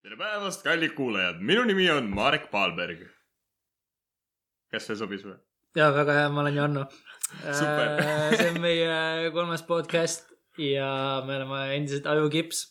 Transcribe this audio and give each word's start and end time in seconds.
tere 0.00 0.16
päevast, 0.16 0.62
kallid 0.64 0.94
kuulajad, 0.96 1.40
minu 1.44 1.60
nimi 1.68 1.84
on 1.92 2.06
Marek 2.08 2.46
Paalberg. 2.52 3.02
kas 4.72 4.86
see 4.88 4.96
sobis 4.96 5.26
või? 5.26 5.36
ja 5.76 5.90
väga 5.92 6.14
hea, 6.16 6.28
ma 6.32 6.40
olen 6.40 6.56
Janno. 6.56 6.84
Super. 7.42 8.00
see 8.38 8.48
on 8.48 8.60
meie 8.64 9.30
kolmas 9.34 9.62
podcast 9.68 10.30
ja 10.58 10.88
me 11.26 11.36
oleme 11.36 11.60
endiselt 11.76 12.08
ajukips. 12.08 12.62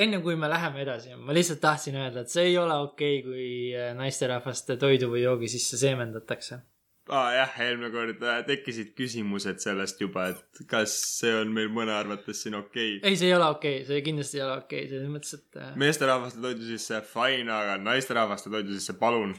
enne 0.00 0.22
kui 0.24 0.36
me 0.40 0.48
läheme 0.48 0.80
edasi, 0.86 1.12
ma 1.20 1.36
lihtsalt 1.36 1.60
tahtsin 1.60 2.00
öelda, 2.00 2.24
et 2.24 2.32
see 2.32 2.48
ei 2.48 2.56
ole 2.58 2.78
okei 2.86 3.20
okay,, 3.20 3.28
kui 3.28 3.98
naisterahvaste 4.00 4.78
toidu 4.80 5.12
või 5.12 5.26
joogi 5.26 5.52
sisse 5.58 5.76
seemendatakse. 5.80 6.62
Aa 7.10 7.20
ah, 7.20 7.32
jah, 7.36 7.56
eelmine 7.60 7.90
kord 7.92 8.22
äh, 8.24 8.38
tekkisid 8.48 8.94
küsimused 8.96 9.58
sellest 9.60 9.98
juba, 10.00 10.30
et 10.32 10.62
kas 10.70 10.94
see 11.18 11.34
on 11.36 11.50
meil 11.52 11.68
mõne 11.72 11.92
arvates 11.92 12.40
siin 12.40 12.56
okei 12.56 12.94
okay. 12.96 13.10
ei, 13.10 13.18
see 13.20 13.28
ei 13.28 13.34
ole 13.36 13.50
okei 13.52 13.74
okay., 13.82 13.88
see 13.90 14.04
kindlasti 14.06 14.40
ei 14.40 14.44
ole 14.46 14.54
okei 14.62 14.78
okay., 14.86 14.92
selles 14.92 15.10
mõttes, 15.12 15.34
et. 15.36 15.58
äh, 15.60 15.74
meesterahvaste 15.82 16.40
toidu 16.40 16.64
sisse 16.70 17.02
fine, 17.10 17.52
aga 17.52 17.76
naisterahvaste 17.82 18.52
toidu 18.54 18.78
sisse 18.78 18.96
palun 18.96 19.36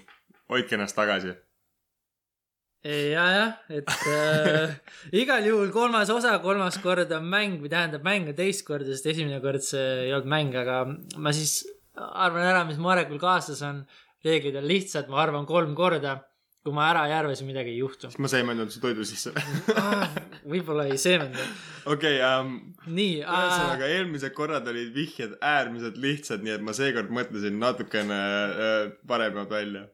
hoidke 0.53 0.77
ennast 0.77 0.97
tagasi. 0.99 1.33
ja, 2.85 3.25
jah, 3.39 3.55
et 3.73 3.95
äh, 4.13 4.75
igal 5.23 5.49
juhul 5.49 5.73
kolmas 5.73 6.13
osa, 6.13 6.37
kolmas 6.45 6.77
kord 6.83 7.17
on 7.17 7.25
mäng 7.33 7.57
või 7.63 7.73
tähendab 7.73 8.05
mäng 8.05 8.29
on 8.29 8.37
teist 8.37 8.61
korda, 8.67 8.91
sest 8.93 9.09
esimene 9.15 9.41
kord 9.41 9.65
see 9.65 9.87
ei 10.03 10.13
olnud 10.13 10.29
mäng, 10.35 10.53
aga 10.61 10.83
ma 11.17 11.33
siis 11.33 11.63
arvan 11.97 12.45
ära, 12.45 12.61
mis 12.69 12.77
Marekul 12.81 13.17
kaasas 13.21 13.61
on. 13.65 13.85
reeglid 14.25 14.55
on 14.57 14.65
lihtsad, 14.65 15.09
ma 15.09 15.19
arvan 15.21 15.45
kolm 15.45 15.75
korda. 15.77 16.15
Kui 16.65 16.73
ma 16.73 16.87
ära 16.89 17.03
ei 17.05 17.13
arva, 17.13 17.33
siis 17.37 17.45
midagi 17.45 17.75
ei 17.75 17.77
juhtu. 17.77 18.09
ma 18.17 18.29
seemendan 18.31 18.71
su 18.73 18.79
toidu 18.81 19.05
sisse. 19.05 19.35
võib-olla 20.51 20.87
ei 20.89 20.97
seemenda. 20.97 21.43
okei, 21.93 22.17
nii 22.87 23.19
äh,, 23.21 23.35
ühesõnaga 23.35 23.89
eelmised 23.93 24.33
korrad 24.33 24.65
olid 24.71 24.89
vihjed 24.95 25.37
äärmiselt 25.45 25.99
lihtsad, 26.01 26.41
nii 26.45 26.55
et 26.55 26.65
ma 26.65 26.73
seekord 26.73 27.13
mõtlesin 27.13 27.61
natukene 27.61 28.17
äh, 28.17 28.73
paremad 29.05 29.53
välja. 29.53 29.85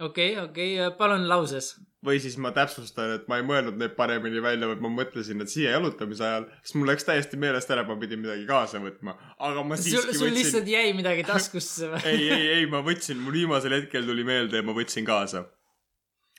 okei, 0.00 0.32
okei, 0.40 0.88
palun 0.96 1.28
lauses. 1.28 1.74
või 2.00 2.16
siis 2.24 2.40
ma 2.40 2.54
täpsustan, 2.56 3.12
et 3.18 3.28
ma 3.28 3.42
ei 3.42 3.44
mõelnud 3.52 3.76
neid 3.76 3.92
paremini 4.00 4.40
välja, 4.40 4.72
vaid 4.72 4.80
ma 4.80 4.94
mõtlesin, 5.02 5.44
et 5.44 5.52
siia 5.52 5.76
jalutamise 5.76 6.24
ajal, 6.30 6.48
siis 6.64 6.80
mul 6.80 6.88
läks 6.94 7.04
täiesti 7.12 7.44
meelest 7.44 7.76
ära, 7.76 7.84
ma 7.84 8.00
pidin 8.00 8.24
midagi 8.24 8.48
kaasa 8.48 8.80
võtma. 8.80 9.18
aga 9.36 9.68
ma 9.68 9.76
sul, 9.76 9.90
siiski 9.90 10.16
sul 10.16 10.30
võtsin 10.30 10.40
lihtsalt 10.40 10.74
jäi 10.78 10.96
midagi 10.96 11.28
taskusse 11.28 11.92
või? 11.92 12.04
ei, 12.16 12.28
ei, 12.32 12.52
ei, 12.56 12.68
ma 12.72 12.80
võtsin, 12.88 13.20
mul 13.20 13.42
viimasel 13.42 13.82
hetkel 13.82 14.08
tuli 14.08 14.24
meelde 14.24 14.64
ja 14.64 14.64
ma 14.64 14.80
võtsin 14.80 15.04
kaasa. 15.04 15.50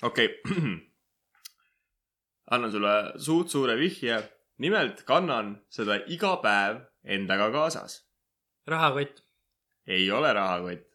Okei 0.02 0.28
okay. 0.46 0.62
annan 2.52 2.72
sulle 2.72 2.94
suht 3.18 3.50
suure 3.50 3.78
vihje. 3.80 4.22
nimelt 4.62 5.02
kannan 5.06 5.56
seda 5.74 5.98
iga 6.08 6.36
päev 6.44 6.82
endaga 7.04 7.50
kaasas. 7.52 8.02
rahakott. 8.68 9.24
ei 9.88 10.12
ole 10.12 10.34
rahakott. 10.34 10.88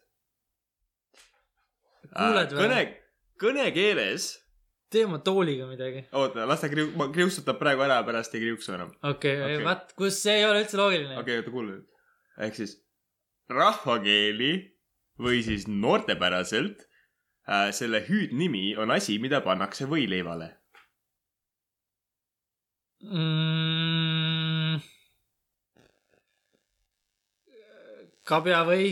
Kuuled 2.17 2.53
või? 2.55 2.61
kõne, 2.61 2.83
kõnekeeles, 3.41 4.27
tee 4.89 5.03
oma 5.05 5.19
tooliga 5.19 5.67
midagi. 5.67 6.05
oota, 6.11 6.47
las 6.47 6.63
ta 6.63 6.71
kriu-, 6.71 7.11
kriuksutab 7.13 7.59
praegu 7.59 7.83
ära, 7.83 7.99
pärast 8.07 8.35
ei 8.35 8.45
kriuksu 8.45 8.73
enam. 8.77 8.93
okei 9.01 9.35
Okei. 9.35 9.55
okay., 9.57 9.65
vaat, 9.67 9.93
kus 9.99 10.21
see 10.23 10.39
ei 10.41 10.47
ole 10.47 10.63
üldse 10.63 10.79
loogiline 10.79 11.19
okei, 11.19 11.41
oota, 11.41 11.53
kuule 11.53 11.73
nüüd. 11.73 11.87
ehk 12.47 12.59
siis 12.61 12.77
rahvakeeli 13.51 14.53
või 15.19 15.41
siis 15.43 15.67
noortepäraselt 15.67 16.85
äh, 16.85 16.96
selle 17.71 18.01
hüüdnimi 18.09 18.77
on 18.77 18.91
asi, 18.91 19.19
mida 19.23 19.41
pannakse 19.41 19.87
võileivale. 19.87 20.51
mm,. 23.03 24.81
kabjavõi. 28.27 28.87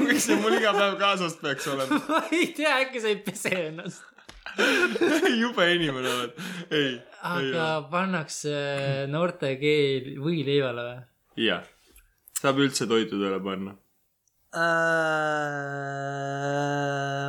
miks 0.00 0.24
see 0.26 0.38
mul 0.40 0.56
iga 0.56 0.72
päev 0.76 0.96
kaasas 1.00 1.36
peaks 1.40 1.68
olema? 1.70 1.98
ma 2.10 2.22
ei 2.32 2.48
tea, 2.56 2.78
äkki 2.86 3.02
sa 3.02 3.12
ei 3.12 3.20
pese 3.24 3.52
ennast. 3.68 4.06
jube 5.42 5.66
inimene 5.76 6.10
oled. 6.10 6.40
ei, 6.72 6.88
ei 6.88 6.96
aga 7.34 7.66
ole. 7.76 7.90
pannakse 7.92 8.54
noorte 9.12 9.54
keel 9.60 10.16
võileivale 10.24 10.86
või? 10.88 11.04
jah, 11.46 11.68
saab 12.40 12.58
üldse 12.64 12.88
toitudele 12.90 13.38
panna. 13.44 13.76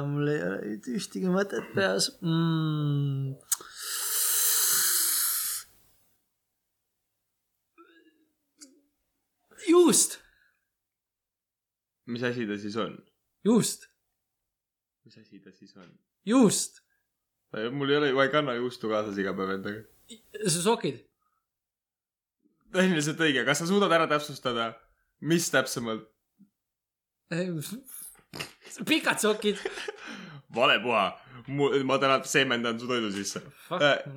Mul 0.09 0.25
ei 0.31 0.41
ole 0.41 0.57
nüüd 0.65 0.87
ühtegi 0.89 1.29
mõtet 1.29 1.67
peas 1.75 2.07
mm.. 2.17 3.35
juust, 9.69 10.17
mis 12.09 12.25
asi 12.25 12.47
ta 12.49 12.57
siis 12.57 12.77
on? 12.81 12.97
juust, 13.45 13.85
mis 15.05 15.21
asi 15.21 15.37
ta 15.45 15.53
siis 15.53 15.77
on? 15.77 15.93
juust, 16.25 16.81
mul 17.69 17.93
ei 17.93 17.99
ole, 18.01 18.13
ma 18.17 18.25
ei 18.25 18.33
kanna 18.33 18.57
juustu 18.57 18.89
kaasas 18.89 19.21
iga 19.21 19.35
päev 19.37 19.59
endaga. 19.59 19.85
su 20.49 20.65
sokid. 20.65 21.05
tehniliselt 22.73 23.21
õige, 23.21 23.45
kas 23.45 23.61
sa 23.61 23.69
suudad 23.69 23.93
ära 23.93 24.09
täpsustada, 24.09 24.73
mis 25.21 25.53
täpsemalt? 25.53 26.10
pikad 28.89 29.19
sokid. 29.19 29.59
vale 30.55 30.79
puha, 30.83 31.05
ma 31.87 31.99
täna 32.01 32.19
seemendan 32.27 32.79
su 32.79 32.89
toidu 32.89 33.11
sisse. 33.15 33.43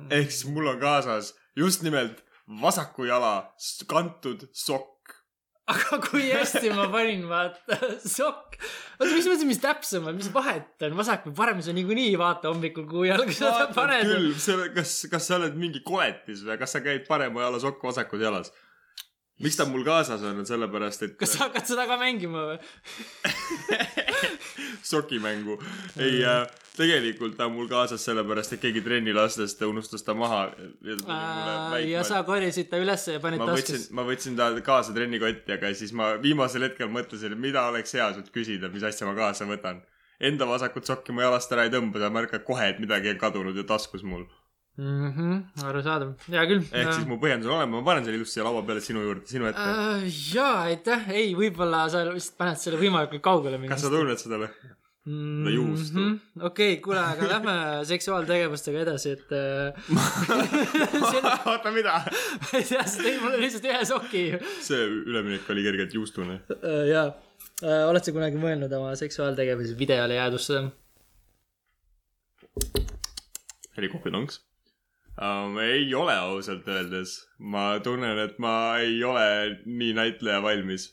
ehk 0.09 0.31
siis 0.31 0.45
mul 0.51 0.73
on 0.73 0.81
kaasas 0.81 1.33
just 1.55 1.85
nimelt 1.85 2.23
vasaku 2.61 3.07
jala 3.09 3.53
kantud 3.87 4.47
sokk. 4.53 4.91
aga 5.65 5.97
kui 6.03 6.27
hästi 6.29 6.69
ma 6.77 6.89
panin, 6.93 7.23
vaata, 7.29 7.79
sokk. 8.03 8.59
oota, 8.99 9.09
mis 9.09 9.29
mõttes, 9.31 9.47
mis 9.49 9.63
täpsem 9.63 10.05
on, 10.05 10.19
mis 10.19 10.29
vahet 10.33 10.85
on, 10.85 10.97
vasak 10.99 11.25
või 11.29 11.37
parem, 11.39 11.63
see 11.63 11.73
on 11.73 11.79
niikuinii, 11.79 12.11
vaata 12.21 12.51
hommikul, 12.51 12.85
kui 12.91 13.07
jalga 13.09 13.33
sa 13.33 13.65
paned. 13.73 14.05
küll, 14.11 14.29
see, 14.43 14.69
kas, 14.75 14.99
kas 15.09 15.31
sa 15.31 15.39
oled 15.39 15.57
mingi 15.57 15.81
koletis 15.87 16.45
või 16.45 16.59
kas 16.61 16.77
sa 16.77 16.83
käid 16.85 17.07
parema 17.09 17.47
jala 17.47 17.63
sokk 17.63 17.81
vasakus 17.87 18.27
jalas? 18.27 18.53
Miks 19.43 19.57
ta 19.59 19.65
mul 19.67 19.83
kaasas 19.83 20.21
on, 20.23 20.37
on 20.39 20.47
sellepärast, 20.47 21.07
et 21.07 21.15
kas 21.19 21.35
sa 21.35 21.47
hakkad 21.47 21.67
seda 21.67 21.87
ka 21.89 21.97
mängima 21.99 22.45
või? 22.51 22.59
sokimängu. 24.91 25.57
ei 25.99 26.21
äh,, 26.23 26.45
tegelikult 26.77 27.35
ta 27.37 27.49
on 27.49 27.55
mul 27.57 27.67
kaasas 27.71 28.05
sellepärast, 28.05 28.55
et 28.55 28.63
keegi 28.63 28.83
trennilastest 28.85 29.61
unustas 29.67 30.05
ta 30.07 30.15
maha. 30.17 30.45
ja 31.83 32.03
sa 32.07 32.23
korjasid 32.27 32.69
ta 32.71 32.79
ülesse 32.79 33.17
ja 33.17 33.23
panid 33.23 33.43
taskusse., 33.43 33.91
ma 33.95 34.07
võtsin 34.07 34.39
ta 34.39 34.51
kaasa 34.63 34.95
trennikotti, 34.95 35.57
aga 35.57 35.73
siis 35.75 35.91
ma 35.95 36.13
viimasel 36.21 36.69
hetkel 36.69 36.91
mõtlesin, 36.91 37.35
et 37.35 37.43
mida 37.49 37.67
oleks 37.71 37.97
hea 37.97 38.07
sult 38.15 38.31
küsida, 38.35 38.71
mis 38.71 38.87
asja 38.87 39.09
ma 39.09 39.17
kaasa 39.17 39.49
võtan. 39.49 39.83
Enda 40.23 40.47
vasakut 40.47 40.87
sokki 40.87 41.11
ma 41.11 41.25
jalast 41.25 41.51
ära 41.51 41.65
ei 41.67 41.73
tõmba, 41.73 41.99
sa 41.99 42.07
märkad 42.13 42.45
kohe, 42.47 42.69
et 42.71 42.79
midagi 42.79 43.11
on 43.11 43.19
kadunud 43.19 43.57
ja 43.59 43.67
taskus 43.67 44.05
mul. 44.07 44.23
mhmh, 44.75 45.65
arusaadav, 45.69 46.15
hea 46.27 46.45
küll. 46.49 46.63
ehk 46.67 46.89
siis 46.91 47.05
mu 47.07 47.19
põhjendus 47.21 47.47
on 47.47 47.59
olemas, 47.59 47.77
ma 47.77 47.85
panen 47.89 48.07
selle 48.07 48.19
ilusti 48.19 48.39
siia 48.39 48.47
laua 48.47 48.63
peale 48.67 48.81
sinu 48.83 49.03
juurde, 49.05 49.27
sinu 49.29 49.47
ette. 49.47 49.67
äh,. 49.67 50.07
jaa, 50.35 50.65
aitäh, 50.71 51.05
ei, 51.15 51.29
võib-olla 51.37 51.85
sa 51.91 52.01
lihtsalt 52.09 52.39
paned 52.41 52.59
selle 52.59 52.81
võimalikult 52.81 53.23
kaugele 53.23 53.61
kas 53.71 53.85
sa 53.85 53.93
tunned 53.93 54.19
seda 54.19 54.41
või? 54.41 54.49
seda 54.51 55.53
juustu? 55.53 56.03
okei, 56.41 56.77
kuule, 56.83 56.99
aga 56.99 57.27
lähme 57.29 57.55
seksuaaltegevustega 57.91 58.81
edasi, 58.81 59.13
et 59.15 59.31
äh, 59.31 59.77
oota, 61.51 61.71
mida? 61.71 61.99
ma 62.41 62.57
ei 62.57 62.65
tea, 62.65 62.81
sa 62.83 63.03
tõid 63.03 63.21
mulle 63.21 63.39
lihtsalt 63.43 63.69
ühe 63.69 63.83
soki 63.87 64.23
see 64.65 64.81
üleminek 65.05 65.47
oli 65.53 65.63
kergelt 65.67 65.93
juustune. 65.95 66.39
uh,. 66.57 66.81
jaa 66.89 67.05
uh,, 67.11 67.85
oled 67.91 68.03
sa 68.03 68.15
kunagi 68.15 68.41
mõelnud 68.41 68.73
oma 68.79 68.95
seksuaaltegevusi 68.99 69.77
videole 69.77 70.17
jäädvustada? 70.17 70.73
helikopteronks 73.77 74.41
um,. 75.21 75.57
ei 75.63 75.87
ole 75.95 76.15
ausalt 76.15 76.67
öeldes, 76.67 77.17
ma 77.39 77.79
tunnen, 77.83 78.19
et 78.25 78.37
ma 78.41 78.77
ei 78.83 79.01
ole 79.03 79.25
nii 79.65 79.95
näitleja 79.97 80.41
valmis. 80.43 80.91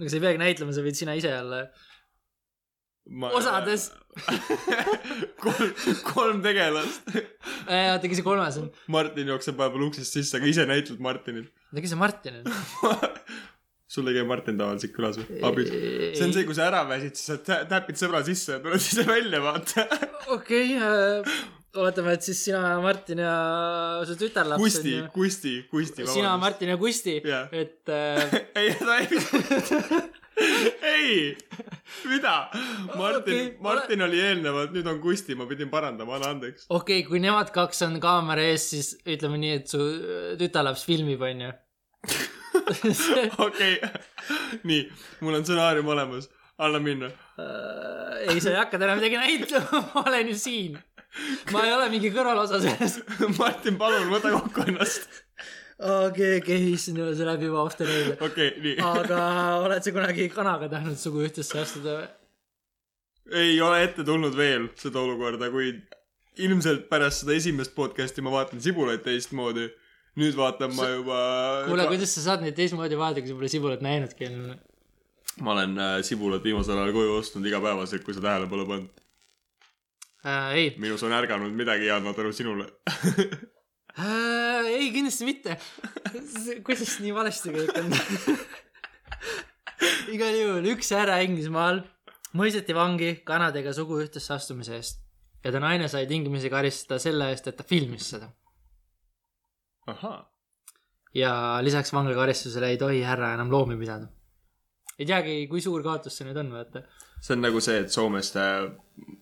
aga 0.00 0.10
sa 0.10 0.18
ei 0.18 0.24
peagi 0.26 0.42
näitlema, 0.42 0.76
sa 0.76 0.84
võid 0.84 0.98
sina 0.98 1.16
ise 1.18 1.32
olla. 1.38 1.64
ma... 3.10 3.32
Osades. 3.40 3.90
kolm, 5.44 5.72
kolm 6.06 6.44
tegelast. 6.44 7.08
oota, 7.10 8.06
kes 8.06 8.20
see 8.20 8.26
kolmas 8.26 8.60
on? 8.60 8.70
Martin 8.94 9.32
jookseb 9.32 9.58
vahepeal 9.58 9.88
uksest 9.88 10.20
sisse, 10.20 10.38
aga 10.38 10.50
ise 10.52 10.68
näitled 10.70 11.02
Martinit. 11.02 11.50
oota, 11.70 11.80
kes 11.80 11.94
see 11.96 12.00
Martin 12.04 12.42
on? 12.42 12.54
sul 13.94 14.08
ei 14.10 14.16
käi 14.18 14.26
Martin 14.26 14.56
tavaliselt 14.58 14.94
külas 14.94 15.18
või? 15.20 15.40
abis. 15.46 15.68
see 15.70 16.24
on 16.26 16.32
see, 16.34 16.46
kui 16.48 16.56
sa 16.56 16.68
ära 16.70 16.84
väsid, 16.88 17.18
siis 17.18 17.28
sa 17.30 17.36
tä- 17.46 17.64
täpid 17.70 18.00
sõbra 18.00 18.24
sisse 18.26 18.56
ja 18.56 18.62
tuled 18.64 18.82
ise 18.82 19.04
välja, 19.06 19.42
vaata. 19.44 19.84
okei 20.34 20.78
okay,, 20.78 21.44
oletame, 21.80 22.14
et 22.16 22.26
siis 22.26 22.40
sina, 22.48 22.62
Martin 22.82 23.22
ja 23.24 23.34
su 24.06 24.16
tütarlaps 24.18 24.62
Kusti, 24.62 24.94
Kusti, 25.14 25.54
Kusti. 25.70 26.06
sina, 26.10 26.36
Martin 26.40 26.74
ja 26.74 26.76
Kusti 26.80 27.20
Jah. 27.24 27.48
et 27.52 27.88
äh, 27.94 28.36
ei, 28.54 28.74
ta 28.78 28.98
ei. 28.98 29.08
ei, 30.82 31.36
mida? 32.10 32.34
Martin 32.96 33.34
okay,, 33.34 33.50
Martin 33.62 34.06
oli 34.06 34.20
eelnevalt, 34.20 34.72
nüüd 34.74 34.88
on 34.90 35.00
Kusti, 35.02 35.36
ma 35.38 35.48
pidin 35.50 35.70
parandama, 35.72 36.18
anna 36.18 36.32
andeks. 36.34 36.68
okei 36.68 37.00
okay,, 37.02 37.08
kui 37.08 37.22
nemad 37.22 37.52
kaks 37.54 37.84
on 37.88 37.98
kaamera 38.02 38.46
ees, 38.52 38.70
siis 38.74 38.94
ütleme 39.04 39.40
nii, 39.42 39.58
et 39.60 39.74
su 39.74 39.82
tütarlaps 40.40 40.86
filmib, 40.88 41.22
onju. 41.24 41.52
okei, 43.46 43.76
nii, 44.68 44.80
mul 45.24 45.40
on 45.40 45.46
stsenaarium 45.46 45.88
olemas, 45.94 46.30
anna 46.58 46.80
minna. 46.82 47.10
Äh, 47.38 48.28
ei, 48.28 48.40
sa 48.40 48.52
ei 48.52 48.58
hakka 48.60 48.78
täna 48.78 48.96
midagi 48.98 49.18
näitama, 49.18 49.84
ma 49.94 50.04
olen 50.06 50.30
ju 50.30 50.38
siin. 50.38 50.82
Ma 51.52 51.62
ei 51.66 51.74
ole 51.74 51.90
mingi 51.92 52.10
kõrvalosa 52.14 52.60
selles. 52.62 52.98
Martin, 53.40 53.78
palun 53.80 54.10
võta 54.12 54.32
kokku 54.34 54.66
ennast. 54.68 55.06
okei, 55.78 56.40
okei, 56.40 56.68
issand 56.74 57.00
jumal, 57.00 57.14
see 57.18 57.28
läheb 57.28 57.46
juba 57.48 57.62
off 57.64 57.78
the 57.78 57.88
rail. 57.88 58.12
okei, 58.28 58.52
nii. 58.64 58.76
aga 58.84 59.22
oled 59.62 59.86
sa 59.86 59.94
kunagi 59.94 60.28
kanaga 60.34 60.70
tahtnud 60.72 61.00
suguühtesse 61.00 61.60
astuda 61.62 61.98
või? 62.00 62.12
ei 63.32 63.60
ole 63.64 63.80
ette 63.86 64.04
tulnud 64.04 64.36
veel 64.36 64.68
seda 64.78 65.00
olukorda, 65.00 65.48
kuid 65.52 65.82
ilmselt 66.44 66.88
pärast 66.90 67.22
seda 67.22 67.34
esimest 67.38 67.74
podcast'i 67.76 68.24
ma 68.24 68.32
vaatan 68.34 68.62
sibulaid 68.62 69.04
teistmoodi. 69.06 69.70
nüüd 70.20 70.36
vaatan 70.38 70.70
ma 70.76 70.86
juba. 70.90 71.18
kuule, 71.66 71.86
kuidas 71.90 72.12
sa 72.14 72.22
saad 72.28 72.44
neid 72.44 72.54
teistmoodi 72.58 72.98
vaadata, 72.98 73.22
kui 73.24 73.32
sa 73.32 73.38
pole 73.38 73.50
sibulat 73.50 73.82
näinudki 73.82 74.28
enne? 74.28 74.58
ma 75.42 75.54
olen 75.56 75.78
äh, 75.78 75.96
sibulat 76.06 76.44
viimasel 76.44 76.78
ajal 76.78 76.92
koju 76.94 77.16
ostnud 77.18 77.46
igapäevaselt, 77.50 78.04
kui 78.06 78.14
sa 78.14 78.22
tähele 78.22 78.46
pole 78.50 78.66
pannud. 78.68 79.03
äh,. 80.24 80.52
ei 80.58 80.74
minus 80.78 81.02
on 81.06 81.12
ärganud 81.12 81.52
midagi 81.54 81.90
ma 82.02 82.12
tänu 82.16 82.32
sinule. 82.32 82.68
äh,, 83.98 84.66
ei 84.66 84.90
kindlasti 84.92 85.24
mitte. 85.28 85.58
kuidas 86.66 86.98
nii 87.00 87.14
valesti 87.14 87.54
kõik 87.54 87.80
on? 87.80 87.92
igal 90.14 90.36
juhul 90.40 90.70
üks 90.74 90.92
härra 90.96 91.20
Inglismaal 91.24 91.82
mõisteti 92.34 92.74
vangi 92.76 93.16
kanadega 93.26 93.72
suguühtesse 93.76 94.34
astumise 94.34 94.76
eest 94.78 95.04
ja 95.44 95.52
ta 95.52 95.60
naine 95.60 95.88
sai 95.92 96.06
tingimisi 96.10 96.50
karistada 96.50 96.98
selle 97.02 97.28
eest, 97.32 97.48
et 97.48 97.56
ta 97.58 97.66
filmis 97.68 98.08
seda. 98.14 98.30
ahhaa. 99.86 100.18
ja 101.14 101.32
lisaks 101.62 101.92
vanglakaristusele 101.92 102.72
ei 102.72 102.78
tohi 102.80 103.02
härra 103.04 103.34
enam 103.34 103.50
loomi 103.52 103.76
pidada. 103.80 104.08
ei 104.98 105.06
teagi, 105.06 105.46
kui 105.50 105.60
suur 105.60 105.82
kaotus 105.82 106.16
see 106.16 106.28
nüüd 106.28 106.40
on, 106.40 106.52
vaata. 106.58 106.84
See 107.24 107.36
on 107.36 107.40
nagu 107.44 107.60
see, 107.64 107.78
et 107.84 107.92
Soomes 107.94 108.34
äh, 108.36 108.66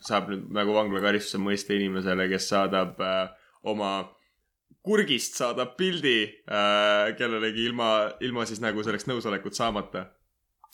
saab 0.02 0.32
nüüd 0.32 0.49
nagu 0.56 0.75
vanglakaristuse 0.75 1.38
mõiste 1.43 1.76
inimesele, 1.76 2.26
kes 2.32 2.49
saadab 2.50 2.99
äh, 3.02 3.28
oma 3.70 3.93
kurgist 4.82 5.38
saadab 5.38 5.76
pildi 5.78 6.16
äh, 6.26 7.12
kellelegi 7.19 7.69
ilma, 7.69 7.93
ilma 8.26 8.46
siis 8.49 8.58
nagu 8.62 8.82
selleks 8.82 9.06
nõusolekut 9.06 9.54
saamata. 9.54 10.08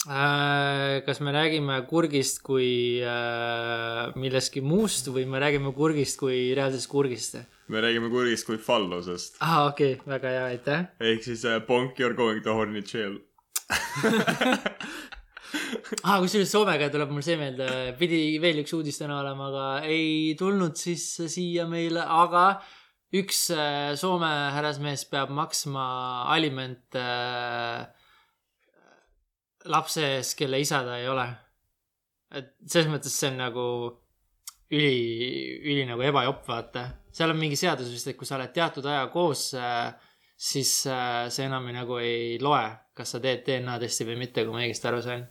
Äh, 0.07 1.01
kas 1.05 1.19
me 1.21 1.33
räägime 1.35 1.75
kurgist 1.89 2.39
kui 2.47 3.01
äh, 3.03 4.09
millestki 4.15 4.63
muust 4.63 5.11
või 5.11 5.25
me 5.29 5.41
räägime 5.43 5.73
kurgist 5.75 6.17
kui 6.21 6.49
reaalsest 6.57 6.89
kurgist? 6.89 7.35
me 7.69 7.83
räägime 7.83 8.09
kurgist 8.09 8.47
kui 8.47 8.57
fallusest. 8.57 9.37
aa, 9.41 9.49
Ah, 9.49 9.67
okei 9.67 9.97
okay,, 9.99 10.09
väga 10.15 10.31
hea, 10.33 10.45
aitäh. 10.55 10.87
ehk 11.11 11.27
siis 11.27 11.43
äh, 11.45 11.59
bonk 11.67 11.99
you 11.99 12.07
are 12.09 12.15
going 12.17 12.41
to 12.43 12.55
horny 12.55 12.81
jail. 12.81 13.19
Ah, 16.03 16.19
kusjuures 16.21 16.51
Soomega 16.51 16.89
tuleb 16.93 17.09
mul 17.13 17.23
see 17.25 17.37
meelde, 17.39 17.67
pidi 17.97 18.37
veel 18.41 18.61
üks 18.61 18.73
uudis 18.77 18.99
täna 18.99 19.19
olema, 19.23 19.47
aga 19.49 19.87
ei 19.89 20.35
tulnud 20.37 20.77
sisse 20.77 21.25
siia 21.31 21.65
meile, 21.69 22.03
aga 22.03 22.43
üks 23.17 23.47
äh, 23.55 23.95
Soome 23.97 24.29
härrasmees 24.53 25.07
peab 25.09 25.33
maksma 25.33 25.85
alimente 26.35 27.01
äh, 27.01 27.87
lapse 29.73 30.05
ees, 30.17 30.35
kelle 30.37 30.61
isa 30.61 30.83
ta 30.85 30.99
ei 31.01 31.09
ole. 31.09 31.25
et 32.37 32.53
selles 32.69 32.91
mõttes 32.91 33.15
see 33.17 33.31
on 33.31 33.41
nagu 33.41 33.65
üli, 34.69 34.93
üli 35.65 35.87
nagu 35.89 36.05
ebajopp, 36.05 36.45
vaata. 36.45 36.85
seal 37.09 37.33
on 37.33 37.41
mingi 37.41 37.57
seadus 37.57 37.89
vist, 37.89 38.11
et 38.11 38.19
kui 38.19 38.29
sa 38.29 38.37
oled 38.37 38.53
teatud 38.53 38.85
aja 38.85 39.09
koos, 39.09 39.49
siis 40.37 40.75
äh, 40.85 41.25
see 41.33 41.49
enam 41.49 41.65
nagu 41.73 41.97
ei 41.97 42.37
loe, 42.37 42.63
kas 42.93 43.17
sa 43.17 43.23
teed 43.23 43.41
DNA 43.49 43.81
testi 43.81 44.05
või 44.05 44.21
mitte, 44.21 44.45
kui 44.45 44.53
ma 44.53 44.61
õigesti 44.61 44.93
aru 44.93 45.01
sain 45.09 45.27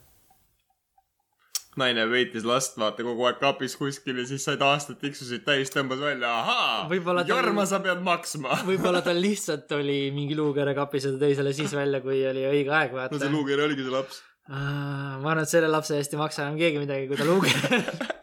naine 1.77 2.05
peitis 2.09 2.45
last, 2.47 2.77
vaata 2.81 3.05
kogu 3.05 3.27
aeg 3.29 3.37
kapis 3.41 3.75
kuskil 3.77 4.17
ja 4.21 4.25
siis 4.27 4.45
said 4.47 4.61
aastad 4.65 4.97
tiksusid 5.01 5.45
täis, 5.45 5.69
tõmbas 5.73 6.01
välja, 6.01 6.31
ahaa 6.41 7.25
Jorma 7.29 7.65
sa 7.69 7.81
pead 7.83 8.01
maksma. 8.05 8.61
võib-olla 8.69 9.03
tal 9.05 9.21
lihtsalt 9.21 9.71
oli 9.77 10.09
mingi 10.15 10.37
luukere 10.39 10.73
kapis 10.77 11.05
ja 11.05 11.13
ta 11.13 11.21
tõi 11.25 11.37
selle 11.37 11.53
siis 11.53 11.75
välja, 11.77 12.01
kui 12.05 12.23
oli 12.31 12.47
õige 12.49 12.73
aeg, 12.73 12.95
no 12.95 13.03
vaata 13.03 13.21
see. 13.21 13.33
luukeri 13.33 13.67
oligi 13.67 13.85
see 13.85 13.93
laps. 13.93 14.23
ma 14.49 15.21
arvan, 15.21 15.45
et 15.45 15.51
selle 15.51 15.69
lapse 15.69 15.97
eest 15.97 16.15
ei 16.15 16.21
maksa 16.21 16.47
enam 16.47 16.57
keegi 16.57 16.81
midagi, 16.81 17.11
kui 17.11 17.19
ta 17.19 17.27
luukere. 17.29 17.83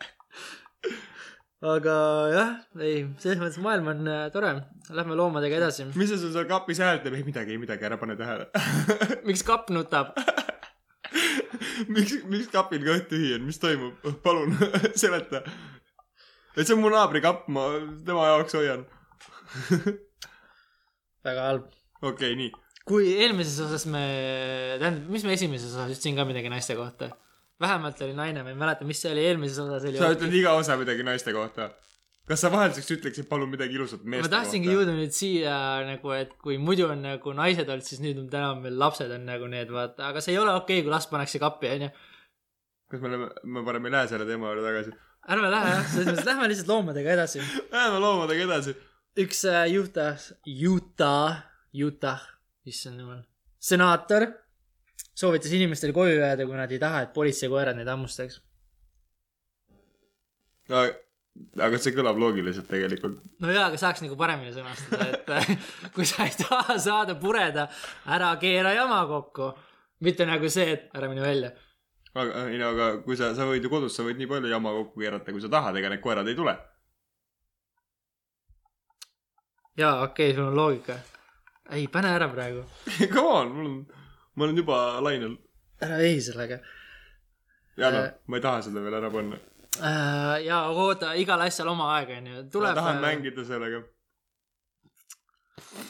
aga 1.74 1.94
jah, 2.32 2.50
ei, 2.80 3.04
selles 3.22 3.40
mõttes 3.40 3.60
maailm 3.62 3.92
on 3.92 4.10
äh, 4.10 4.26
tore. 4.34 4.52
Lähme 4.94 5.16
loomadega 5.18 5.58
edasi. 5.58 5.88
mis 5.96 6.10
see 6.12 6.20
sul 6.20 6.34
seal 6.34 6.46
kapis 6.50 6.82
hääl 6.82 7.00
teeb? 7.02 7.16
ei 7.18 7.26
midagi, 7.26 7.56
ei 7.56 7.62
midagi, 7.62 7.86
ära 7.88 7.98
pane 8.00 8.18
tähele. 8.18 8.50
miks 9.28 9.42
kapp 9.46 9.72
nutab? 9.74 10.14
miks, 11.94 12.18
miks 12.30 12.50
kapil 12.52 12.84
kõht 12.84 13.08
tühi 13.10 13.34
on, 13.36 13.46
mis 13.48 13.60
toimub? 13.62 14.06
palun 14.24 14.54
seleta. 15.02 15.42
et 16.56 16.64
see 16.64 16.76
on 16.76 16.82
mu 16.84 16.92
naabri 16.92 17.22
kapp, 17.24 17.46
ma 17.52 17.68
tema 18.06 18.30
jaoks 18.32 18.56
hoian. 18.58 18.86
väga 21.26 21.50
halb. 21.50 21.68
okei 22.02 22.10
okay,, 22.12 22.38
nii. 22.38 22.50
kui 22.86 23.12
eelmises 23.18 23.60
osas 23.66 23.86
me, 23.90 24.04
tähendab, 24.80 25.06
mis 25.12 25.26
me 25.26 25.36
esimeses 25.36 25.72
osas 25.74 25.94
ütlesin 25.94 26.18
ka 26.18 26.26
midagi 26.28 26.52
naiste 26.52 26.78
kohta? 26.78 27.12
vähemalt 27.60 28.00
oli 28.04 28.12
naine, 28.16 28.42
ma 28.44 28.52
ei 28.52 28.58
mäleta, 28.58 28.84
mis 28.84 29.00
see 29.00 29.12
oli 29.14 29.24
eelmises 29.24 29.58
osas 29.64 29.86
oli. 29.88 29.98
sa 30.00 30.12
ütled 30.12 30.34
iga 30.36 30.56
osa 30.58 30.76
midagi 30.80 31.06
naiste 31.06 31.32
kohta. 31.36 31.70
Kas 32.26 32.42
sa 32.42 32.50
vahelduseks 32.50 32.90
ütleksid 32.96 33.28
palun 33.30 33.50
midagi 33.52 33.78
ilusat 33.78 34.02
meeste 34.04 34.26
ma 34.26 34.32
tahtsingi 34.32 34.68
kohta? 34.68 34.80
jõuda 34.80 34.96
nüüd 34.98 35.14
siia 35.14 35.56
nagu, 35.86 36.12
et 36.16 36.32
kui 36.42 36.58
muidu 36.62 36.88
on 36.90 37.04
nagu 37.04 37.34
naised 37.38 37.70
olnud, 37.70 37.86
siis 37.86 38.02
nüüd 38.02 38.20
on 38.22 38.28
täna 38.32 38.54
meil 38.58 38.78
lapsed 38.82 39.12
on 39.14 39.26
nagu 39.28 39.50
need, 39.52 39.70
vaata, 39.74 40.10
aga 40.10 40.22
see 40.24 40.34
ei 40.34 40.40
ole 40.42 40.54
okei 40.54 40.80
okay,, 40.80 40.86
kui 40.86 40.94
laps 40.94 41.10
pannakse 41.12 41.42
kappi, 41.42 41.70
onju. 41.76 41.90
kas 42.92 43.04
me 43.04 43.12
oleme, 43.12 43.28
me 43.56 43.66
parem 43.68 43.86
ei 43.86 43.94
lähe 43.94 44.10
selle 44.10 44.26
teema 44.28 44.50
juurde 44.50 44.66
tagasi? 44.66 44.96
ärme 45.36 45.52
lähe 45.54 45.70
jah, 45.74 45.86
selles 45.92 46.10
mõttes 46.10 46.30
lähme 46.30 46.50
lihtsalt 46.50 46.72
loomadega 46.72 47.14
edasi. 47.16 47.44
Läheme 47.74 48.02
loomadega 48.02 48.48
edasi. 48.48 48.74
üks 49.26 49.44
äh, 49.50 49.62
Utah, 49.78 50.26
Utah, 50.72 51.40
Utah, 51.86 52.26
issand 52.66 53.02
jumal, 53.02 53.22
senaator 53.62 54.28
soovitas 55.16 55.54
inimestel 55.56 55.94
koju 55.96 56.18
jääda, 56.18 56.46
kui 56.46 56.58
nad 56.58 56.72
ei 56.74 56.82
taha, 56.82 57.06
et 57.06 57.14
politseikoerad 57.16 57.78
neid 57.78 57.88
hammustaks. 57.90 58.42
Aga 61.66 61.78
see 61.80 61.94
kõlab 61.96 62.18
loogiliselt 62.20 62.68
tegelikult. 62.70 63.20
no 63.42 63.52
jaa, 63.52 63.68
aga 63.70 63.80
saaks 63.80 64.02
nagu 64.04 64.16
paremini 64.18 64.54
sõnastada, 64.54 65.08
et 65.12 65.30
äh, 65.36 65.50
kui 65.94 66.06
sa 66.08 66.26
ei 66.28 66.34
taha 66.40 66.78
saada 66.82 67.16
pureda, 67.20 67.68
ära 68.16 68.32
keera 68.42 68.74
jama 68.76 69.02
kokku. 69.10 69.52
mitte 70.06 70.26
nagu 70.28 70.50
see, 70.52 70.68
et 70.76 70.96
ära 70.96 71.08
mine 71.12 71.24
välja 71.24 71.52
aga, 72.14 72.46
ei 72.52 72.60
no 72.60 72.70
aga 72.74 72.88
kui 73.04 73.18
sa, 73.18 73.32
sa 73.36 73.48
võid 73.48 73.64
ju 73.64 73.72
kodus, 73.72 73.96
sa 73.96 74.06
võid 74.06 74.20
nii 74.20 74.30
palju 74.30 74.52
jama 74.52 74.72
kokku 74.80 75.04
keerata, 75.04 75.34
kui 75.34 75.44
sa 75.44 75.52
tahad, 75.52 75.76
ega 75.76 75.92
need 75.92 76.04
koerad 76.04 76.28
ei 76.28 76.38
tule. 76.38 76.56
jaa, 79.76 80.00
okei 80.06 80.32
okay,, 80.32 80.36
sul 80.36 80.48
on 80.48 80.56
loogika. 80.56 80.98
ei, 81.70 81.86
pane 81.92 82.14
ära 82.16 82.30
praegu. 82.32 82.64
Come 83.14 83.28
on, 83.28 83.52
mul 83.52 83.70
on, 83.70 83.78
ma 84.34 84.48
olen 84.48 84.64
juba 84.64 84.80
lainel. 85.04 85.38
ära 85.82 86.00
vehi 86.00 86.20
sellega 86.24 86.60
Jana 87.76 88.04
Äh., 88.06 88.12
ma 88.26 88.36
ei 88.36 88.42
taha 88.42 88.62
seda 88.64 88.80
veel 88.80 88.96
ära 88.96 89.10
panna. 89.12 89.38
äh,. 89.80 90.46
aga 90.52 90.86
oota, 90.86 91.12
igal 91.20 91.44
asjal 91.46 91.68
oma 91.72 91.92
aeg 91.96 92.16
on 92.18 92.26
ju. 92.32 92.42
ma 92.42 92.50
tuleb. 92.52 92.74
tahan. 92.80 93.00
mängida 93.04 93.44
sellega. 93.44 93.82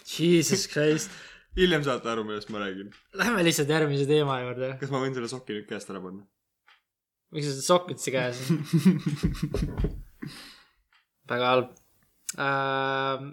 Jesus 0.07 0.67
Christ. 0.73 1.11
hiljem 1.57 1.85
saate 1.87 2.11
aru, 2.11 2.25
millest 2.29 2.51
ma 2.55 2.63
räägin. 2.65 2.91
Lähme 3.15 3.45
lihtsalt 3.47 3.69
järgmise 3.69 4.07
teema 4.09 4.41
juurde. 4.45 4.75
kas 4.81 4.91
ma 4.95 5.03
võin 5.05 5.15
selle 5.17 5.31
soki 5.33 5.59
nüüd 5.59 5.69
käest 5.71 5.93
ära 5.93 6.03
panna? 6.05 6.27
miks 7.35 7.49
sul 7.51 7.65
sokk 7.65 7.91
üldse 7.93 8.13
käes 8.15 8.43
on? 8.47 8.61
väga 11.31 11.51
halb 11.51 11.73
äh,. 12.39 13.27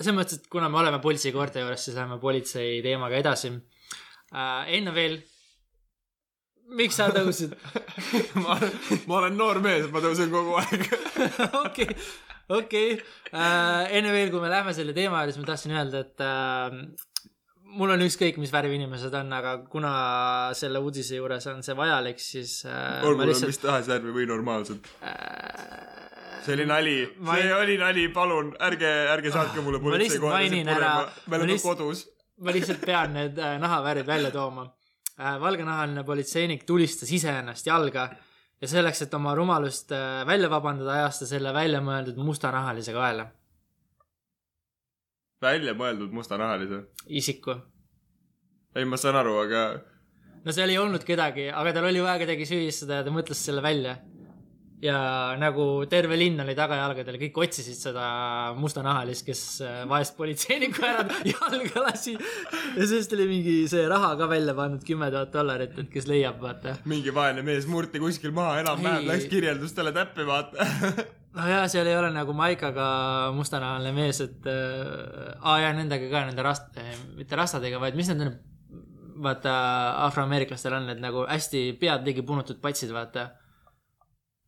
selles 0.00 0.16
mõttes, 0.16 0.40
et 0.40 0.48
kuna 0.52 0.68
me 0.72 0.80
oleme 0.82 1.00
politseikoerte 1.02 1.64
juures, 1.64 1.84
siis 1.86 1.96
läheme 1.96 2.20
politsei 2.22 2.80
teemaga 2.84 3.20
edasi 3.20 3.52
äh,. 3.54 4.68
enne 4.76 4.94
veel, 4.96 5.20
miks 6.78 6.96
sa 7.00 7.08
tõusid? 7.14 7.54
ma 8.42 8.56
olen, 8.56 8.74
ma 9.10 9.18
olen 9.22 9.36
noor 9.38 9.60
mees, 9.64 9.86
ma 9.92 10.02
tõusen 10.04 10.30
kogu 10.32 10.56
aeg. 10.60 10.84
okei, 11.64 11.88
okei. 12.60 12.90
enne 13.32 14.12
veel, 14.14 14.30
kui 14.32 14.42
me 14.42 14.50
läheme 14.52 14.74
selle 14.76 14.94
teema 14.96 15.22
juurde, 15.24 15.34
siis 15.36 15.42
ma 15.44 15.50
tahtsin 15.52 15.74
öelda, 15.76 16.02
et 16.06 16.24
äh, 16.24 16.78
mul 17.80 17.94
on 17.94 18.02
ükskõik, 18.06 18.38
mis 18.42 18.52
värvi 18.54 18.74
inimesed 18.78 19.14
on, 19.20 19.32
aga 19.36 19.56
kuna 19.70 19.92
selle 20.58 20.82
uudise 20.82 21.18
juures 21.20 21.46
on 21.52 21.62
see 21.66 21.76
vajalik, 21.78 22.18
siis 22.22 22.60
äh, 22.66 23.02
olgu 23.06 23.28
lihtsalt 23.30 23.52
mis 23.52 23.62
tahes 23.62 23.90
värvi 23.90 24.14
või 24.16 24.26
normaalsed. 24.30 24.90
äh, 25.06 26.40
see 26.46 26.56
oli 26.56 26.66
nali, 26.70 26.96
Ma 27.20 27.36
ei- 27.36 27.46
see 27.46 27.54
oli 27.60 27.76
nali, 27.82 28.08
palun, 28.16 28.54
ärge, 28.70 28.90
ärge 29.12 29.30
saatke 29.34 29.62
mulle 29.66 29.78
ära- 29.82 29.86
purema, 29.86 31.06
me 31.26 31.40
oleme 31.42 31.58
kodus. 31.62 32.06
ma 32.40 32.54
lihtsalt 32.56 32.80
pean 32.86 33.12
need 33.14 33.38
äh, 33.38 33.58
nahavärvid 33.60 34.06
välja 34.08 34.30
tooma 34.34 34.64
äh,. 34.70 34.79
Valgenahaline 35.40 36.04
politseinik 36.04 36.64
tulistas 36.68 37.12
iseennast 37.12 37.66
jalga 37.66 38.08
ja 38.60 38.68
selleks, 38.68 39.02
et 39.06 39.14
oma 39.14 39.34
rumalust 39.36 39.92
äh, 39.92 40.22
välja 40.26 40.50
vabandada, 40.52 40.96
ajas 41.00 41.22
ta 41.22 41.30
selle 41.34 41.52
väljamõeldud 41.56 42.18
mustanahalise 42.24 42.96
kaela 42.96 43.30
välja 45.42 45.74
mõeldud 45.76 46.12
mustanahalise. 46.12 46.82
isiku. 47.08 47.56
ei, 48.74 48.84
ma 48.84 48.96
saan 49.00 49.16
aru, 49.20 49.36
aga 49.44 49.62
no 50.44 50.52
seal 50.52 50.72
ei 50.72 50.78
olnud 50.78 51.04
kedagi, 51.06 51.48
aga 51.50 51.72
tal 51.76 51.88
oli 51.90 52.02
vaja 52.04 52.20
kedagi 52.22 52.46
süüdistada 52.48 53.00
ja 53.00 53.06
ta 53.06 53.14
mõtles 53.14 53.40
selle 53.48 53.62
välja. 53.64 53.96
Ja 54.80 54.98
nagu 55.40 55.64
terve 55.90 56.16
linn 56.16 56.40
oli 56.40 56.54
tagajalgadel, 56.56 57.18
kõik 57.20 57.38
otsisid 57.44 57.76
seda 57.76 58.04
mustanahalist, 58.56 59.26
kes 59.26 59.42
äh, 59.64 59.78
vaest 59.88 60.16
politseinikku 60.16 60.84
ära 60.86 61.04
jalga 61.32 61.84
lasi. 61.84 62.16
ja 62.16 62.80
sellest 62.86 63.12
oli 63.16 63.28
mingi 63.28 63.56
see 63.70 63.84
raha 63.90 64.14
ka 64.18 64.28
välja 64.30 64.54
pandud, 64.56 64.84
kümme 64.86 65.10
tuhat 65.12 65.32
dollarit, 65.34 65.76
et 65.78 65.90
kes 65.92 66.08
leiab, 66.10 66.40
vaata. 66.42 66.78
mingi 66.90 67.12
vaene 67.14 67.44
mees 67.46 67.68
murti 67.70 68.00
kuskil 68.02 68.32
maha, 68.36 68.60
enam-vähem 68.64 69.08
läks 69.10 69.28
kirjeldustele 69.32 69.92
täppi, 69.96 70.26
vaata. 70.28 70.68
no 71.36 71.48
jaa, 71.52 71.66
seal 71.72 71.90
ei 71.90 71.98
ole 71.98 72.12
nagu 72.14 72.36
Maikaga 72.36 72.86
mustanahaline 73.36 73.92
mees, 73.96 74.22
et 74.24 74.48
äh, 74.48 75.34
aa 75.40 75.58
jaa, 75.66 75.74
nendega 75.76 76.08
ka 76.12 76.24
nende 76.30 76.46
rast- 76.46 76.80
äh,, 76.80 76.94
mitte 77.18 77.36
rastadega, 77.36 77.82
vaid 77.82 78.00
mis 78.00 78.08
need 78.08 78.24
on, 78.24 78.32
vaata 79.20 79.52
afroameeriklastel 80.06 80.78
on 80.78 80.88
need 80.88 81.04
nagu 81.04 81.26
hästi 81.28 81.66
pead 81.80 82.08
ligi 82.08 82.24
punutud 82.24 82.64
patsid, 82.64 82.96
vaata. 82.96 83.28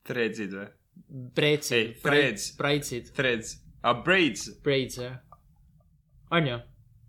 Threadsid 0.09 0.55
või? 0.57 0.69
Breitsid 1.37 1.77
Ei,, 1.77 1.95
dreads. 2.05 2.49
breitsid, 2.57 3.13
Threads, 3.17 3.57
aa, 3.85 3.95
braids, 4.05 4.49
braids 4.65 4.99
jah. 5.01 5.19
on 6.33 6.49
ju, 6.49 6.59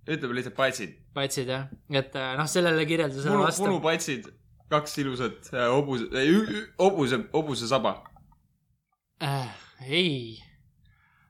ütleme 0.08 0.38
lihtsalt 0.38 0.56
patsid. 0.58 0.96
patsid 1.16 1.52
jah, 1.52 1.70
et 1.92 2.16
äh, 2.20 2.34
noh, 2.40 2.48
sellele 2.50 2.86
kirjeldusele 2.88 3.40
vastab. 3.40 3.68
punupatsid, 3.68 4.28
kaks 4.72 4.98
ilusat 5.04 5.52
äh, 5.54 5.68
hobuse, 5.72 6.08
hobuse, 6.80 7.22
hobusesaba. 7.34 7.96
äh,. 9.24 9.50
ei, 9.88 10.38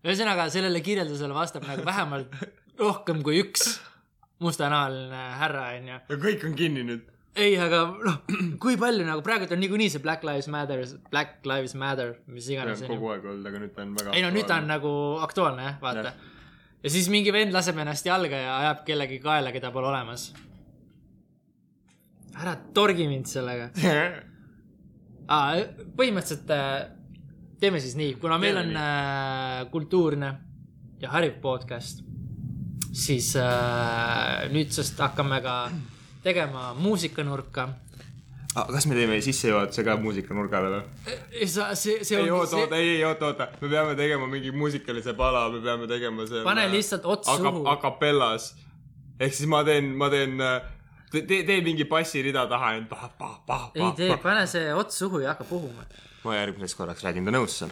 ühesõnaga 0.05 0.49
sellele 0.53 0.81
kirjeldusele 0.85 1.33
vastab 1.37 1.65
nagu 1.69 1.85
vähemalt 1.85 2.37
rohkem 2.83 3.21
kui 3.25 3.41
üks 3.45 3.77
mustanahaline 4.43 5.25
härra, 5.39 5.71
onju. 5.77 6.03
ja 6.09 6.21
kõik 6.27 6.45
on 6.49 6.57
kinni 6.59 6.85
nüüd. 6.89 7.09
ei, 7.35 7.55
aga 7.57 7.79
noh, 8.05 8.17
kui 8.63 8.75
palju 8.79 9.05
nagu 9.07 9.23
praegult 9.25 9.53
on 9.55 9.61
niikuinii 9.63 9.89
see 9.93 10.03
Black 10.03 10.25
Lives 10.27 10.49
Matter, 10.53 10.83
Black 11.09 11.47
Lives 11.49 11.73
Matter, 11.79 12.13
mis 12.29 12.49
iganes. 12.53 12.83
kogu 12.87 13.09
aeg 13.13 13.25
olnud, 13.25 13.47
aga 13.49 13.61
nüüd 13.63 13.73
ta 13.75 13.85
on 13.85 13.95
väga. 13.97 14.13
ei 14.13 14.25
no 14.25 14.31
nüüd 14.35 14.47
ta 14.49 14.59
on. 14.61 14.69
nagu 14.69 14.93
aktuaalne 15.25 15.67
jah, 15.67 15.79
vaata. 15.81 16.13
ja 16.83 16.93
siis 16.93 17.09
mingi 17.13 17.33
vend 17.33 17.55
laseb 17.55 17.79
ennast 17.81 18.05
jalga 18.05 18.41
ja 18.43 18.57
ajab 18.59 18.83
kellegi 18.87 19.17
kaela, 19.23 19.53
keda 19.55 19.73
pole 19.73 19.89
olemas. 19.89 20.27
ära 22.37 22.55
torgi 22.73 23.09
mind 23.09 23.29
sellega. 23.31 23.71
põhimõtteliselt 25.97 26.49
äh, 26.53 26.73
teeme 27.61 27.79
siis 27.81 27.95
nii, 27.97 28.17
kuna 28.21 28.37
meil 28.41 28.59
on 28.59 28.75
äh, 28.77 29.63
kultuurne 29.71 30.33
ja 31.01 31.09
hariv 31.15 31.39
podcast, 31.41 32.03
siis 32.93 33.33
äh, 33.39 34.45
nüüdsest 34.53 34.99
hakkame 35.01 35.41
ka 35.41 35.57
tegema 36.23 36.73
muusikanurka. 36.73 37.69
kas 38.53 38.85
me 38.85 38.95
teeme 38.95 39.15
sissejuhatuse 39.21 39.83
ka 39.83 39.95
muusikanurgale 39.97 40.69
või? 40.73 41.47
sa, 41.49 41.71
see, 41.75 42.03
see 42.05 42.19
ei, 42.19 42.29
on 42.29 42.37
oota, 42.37 42.59
oota, 42.61 42.77
ei, 42.77 42.91
ei, 42.97 43.05
oota, 43.07 43.31
oota, 43.31 43.47
me 43.61 43.69
peame 43.71 43.95
tegema 43.97 44.27
mingi 44.29 44.53
muusikalise 44.53 45.15
pala, 45.17 45.47
me 45.53 45.61
peame 45.63 45.89
tegema 45.89 46.27
selle. 46.29 46.43
pane 46.45 46.67
lihtsalt 46.71 47.07
ots 47.15 47.31
aga 47.33 47.49
suhu. 47.49 47.65
acapellas. 47.73 48.53
ehk 49.19 49.35
siis 49.39 49.49
ma 49.49 49.63
teen, 49.67 49.89
ma 49.97 50.09
teen, 50.13 50.37
tee, 51.11 51.41
tee 51.49 51.59
mingi 51.65 51.89
bassirida 51.89 52.45
taha, 52.49 52.75
et 52.77 52.87
pah, 52.89 53.09
pah, 53.17 53.35
pah, 53.47 53.67
ei 53.73 53.81
pah, 53.81 53.97
tee, 53.97 54.13
pah. 54.13 54.23
pane 54.29 54.45
see 54.53 54.71
ots 54.77 55.01
suhu 55.03 55.25
ja 55.25 55.33
hakka 55.33 55.49
puhuma. 55.49 55.89
ma 56.23 56.39
järgmiseks 56.39 56.77
korraks 56.79 57.03
räägin 57.07 57.25
ta 57.25 57.35
nõusse. 57.35 57.71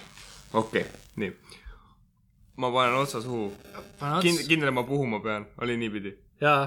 okei 0.54 0.82
okay,, 0.82 1.06
nii. 1.22 1.32
ma 2.58 2.74
panen 2.74 3.00
otsa 3.00 3.22
suhu. 3.22 3.52
Kind-, 4.26 4.48
kindel, 4.50 4.74
ma 4.76 4.84
puhuma 4.84 5.22
pean, 5.24 5.48
oli 5.62 5.78
niipidi? 5.78 6.18
jaa, 6.42 6.66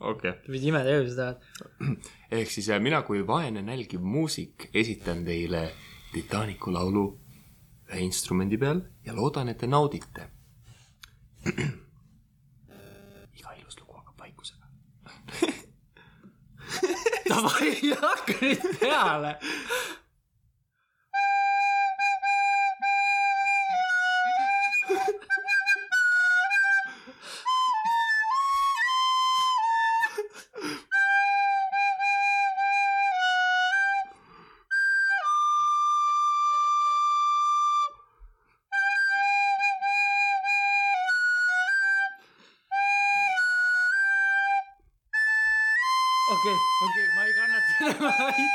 okei 0.00 0.30
okay.. 0.30 0.32
pidi 0.46 0.68
imetegevuse 0.68 1.16
tahad. 1.16 1.36
ehk 2.30 2.50
siis 2.50 2.68
äh, 2.70 2.80
mina 2.80 3.02
kui 3.02 3.26
vaene 3.26 3.62
nälgiv 3.62 4.00
muusik 4.00 4.70
esitan 4.74 5.24
teile 5.24 5.70
Titanicu 6.14 6.72
laulu 6.72 7.06
ühe 7.90 8.00
instrumendi 8.04 8.58
peal 8.58 8.80
ja 9.06 9.14
loodan, 9.16 9.48
et 9.50 9.58
te 9.58 9.66
naudite. 9.66 10.28
iga 13.38 13.54
ilus 13.58 13.76
lugu 13.80 13.98
hakkab 13.98 14.22
vaikusega. 14.22 14.66
davai, 17.30 17.74
hakka 18.06 18.40
nüüd 18.40 18.80
peale. 18.80 19.36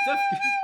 enam, 0.07 0.17
aitab 0.17 0.19
küll 0.29 0.59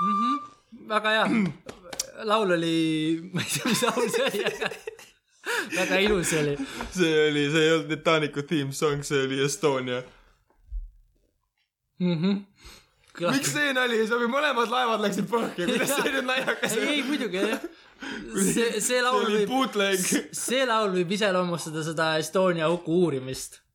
mm. 0.00 0.14
-hmm. 0.20 0.88
väga 0.88 1.10
hea, 1.10 1.26
laul 2.24 2.50
oli, 2.50 3.30
ma 3.32 3.40
ei 3.40 3.50
tea, 3.54 3.64
mis 3.64 3.82
laul 3.82 4.08
see 4.10 4.24
oli, 4.28 4.44
aga 4.44 4.70
väga 5.76 5.98
ilus 5.98 6.32
oli. 6.32 6.56
see 6.90 7.30
oli, 7.30 7.50
see 7.52 7.64
ei 7.64 7.72
olnud 7.72 7.88
Titanicu 7.88 8.42
theme 8.42 8.72
song, 8.72 9.02
see 9.02 9.24
oli 9.24 9.42
Estonia. 9.44 10.02
Mm 11.98 12.22
-hmm. 12.22 12.36
miks 13.32 13.52
see 13.52 13.72
nali 13.72 13.98
ei 13.98 14.06
sobi, 14.06 14.26
mõlemad 14.30 14.70
laevad 14.70 15.00
läksid 15.02 15.26
põhja, 15.30 15.66
kuidas 15.66 15.94
see 15.96 16.12
nüüd 16.12 16.26
naljakas 16.26 16.76
ei, 16.76 16.88
ei 16.88 17.02
muidugi 17.02 17.36
jah. 17.36 17.64
see, 18.52 18.80
see 18.80 19.02
laul 19.02 19.24
võib, 19.26 19.50
see 20.32 20.66
laul 20.66 20.92
võib 20.94 21.16
iseloomustada 21.16 21.82
seda 21.82 22.12
Estonia 22.18 22.68
huku 22.68 23.00
uurimist. 23.02 23.67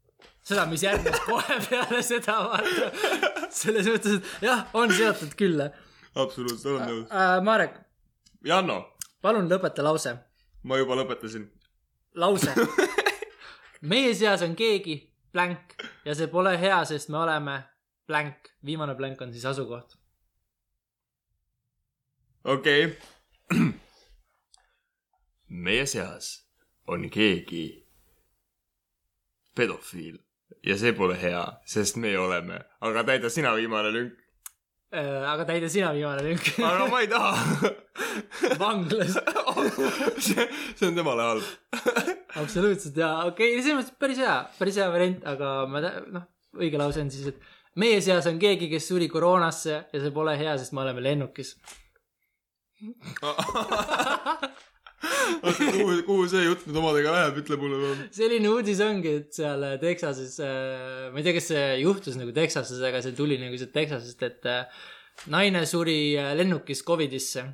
seda, 0.43 0.65
mis 0.69 0.83
järgnes 0.83 1.19
kohe 1.27 1.57
peale 1.69 2.01
seda, 2.05 2.37
vaata. 2.49 2.91
selles 3.53 3.89
mõttes, 3.89 4.19
et 4.19 4.47
jah, 4.49 4.65
on 4.77 4.93
seotud 4.93 5.35
küll 5.39 5.63
äh,. 5.63 5.81
absoluutselt, 6.15 6.73
olen 6.75 6.89
nõus. 6.91 7.17
Marek, 7.47 7.79
Janno, 8.45 8.79
palun 9.23 9.49
lõpeta 9.51 9.85
lause. 9.85 10.15
ma 10.63 10.79
juba 10.81 10.99
lõpetasin. 10.99 11.47
lause. 12.19 12.53
meie 13.93 14.13
seas 14.15 14.43
on 14.45 14.55
keegi 14.59 14.99
blank 15.33 15.77
ja 16.05 16.15
see 16.15 16.29
pole 16.31 16.55
hea, 16.59 16.83
sest 16.85 17.09
me 17.09 17.21
oleme 17.23 17.59
blank. 18.07 18.51
viimane 18.65 18.95
blank 18.95 19.21
on 19.21 19.31
siis 19.33 19.45
asukoht. 19.45 19.95
okei 22.43 22.85
okay. 22.85 22.99
meie 25.65 25.85
seas 25.85 26.35
on 26.87 27.07
keegi 27.09 27.65
pedofiil 29.55 30.22
ja 30.65 30.77
see 30.79 30.93
pole 30.97 31.15
hea, 31.19 31.43
sest 31.69 31.97
me 32.01 32.13
oleme, 32.19 32.59
aga 32.81 33.03
täida 33.07 33.31
sina 33.33 33.53
viimane 33.57 33.93
lünk. 33.93 34.19
Äh, 34.93 35.23
aga 35.25 35.47
täida 35.49 35.69
sina 35.73 35.93
viimane 35.95 36.23
lünk. 36.27 36.51
aga 36.71 36.87
ma 36.91 37.01
ei 37.01 37.09
taha. 37.11 37.71
vanglas. 38.63 39.17
see, 40.25 40.47
see 40.75 40.87
on 40.87 40.95
temale 40.99 41.25
halb. 41.29 41.49
absoluutselt 42.35 42.97
ja 42.97 43.11
okei 43.27 43.53
okay,, 43.53 43.63
selles 43.63 43.79
mõttes 43.79 43.97
päris 43.99 44.21
hea, 44.21 44.37
päris 44.59 44.79
hea 44.81 44.89
variant, 44.93 45.25
aga 45.29 45.53
ma 45.69 45.83
noh, 45.83 46.27
õige 46.57 46.81
lause 46.81 47.01
on 47.03 47.11
siis, 47.13 47.33
et 47.33 47.79
meie 47.79 48.01
seas 48.05 48.27
on 48.29 48.39
keegi, 48.41 48.69
kes 48.71 48.89
suri 48.89 49.09
koroonasse 49.09 49.79
ja 49.93 50.01
see 50.01 50.13
pole 50.13 50.35
hea, 50.39 50.57
sest 50.61 50.75
me 50.75 50.83
oleme 50.85 51.03
lennukis. 51.05 51.55
oota, 55.41 55.69
kuhu, 55.77 55.97
kuhu 56.07 56.27
see 56.31 56.43
jutt 56.45 56.65
nüüd 56.67 56.79
omadega 56.81 57.13
läheb, 57.15 57.39
ütle 57.43 57.57
mulle 57.61 57.79
palun. 57.81 58.03
selline 58.15 58.51
uudis 58.51 58.81
ongi, 58.83 59.15
et 59.21 59.39
seal 59.39 59.65
Texases, 59.81 60.37
ma 60.43 61.19
ei 61.19 61.25
tea, 61.25 61.35
kas 61.37 61.49
see 61.51 61.65
juhtus 61.83 62.19
nagu 62.19 62.35
Texases, 62.35 62.81
aga 62.83 63.01
see 63.05 63.15
tuli 63.17 63.39
nagu 63.41 63.59
sealt 63.59 63.73
Texasest, 63.75 64.23
et 64.27 64.49
äh, 64.49 64.85
naine 65.33 65.65
suri 65.69 66.15
äh, 66.17 66.33
lennukis 66.37 66.83
Covidisse. 66.85 67.45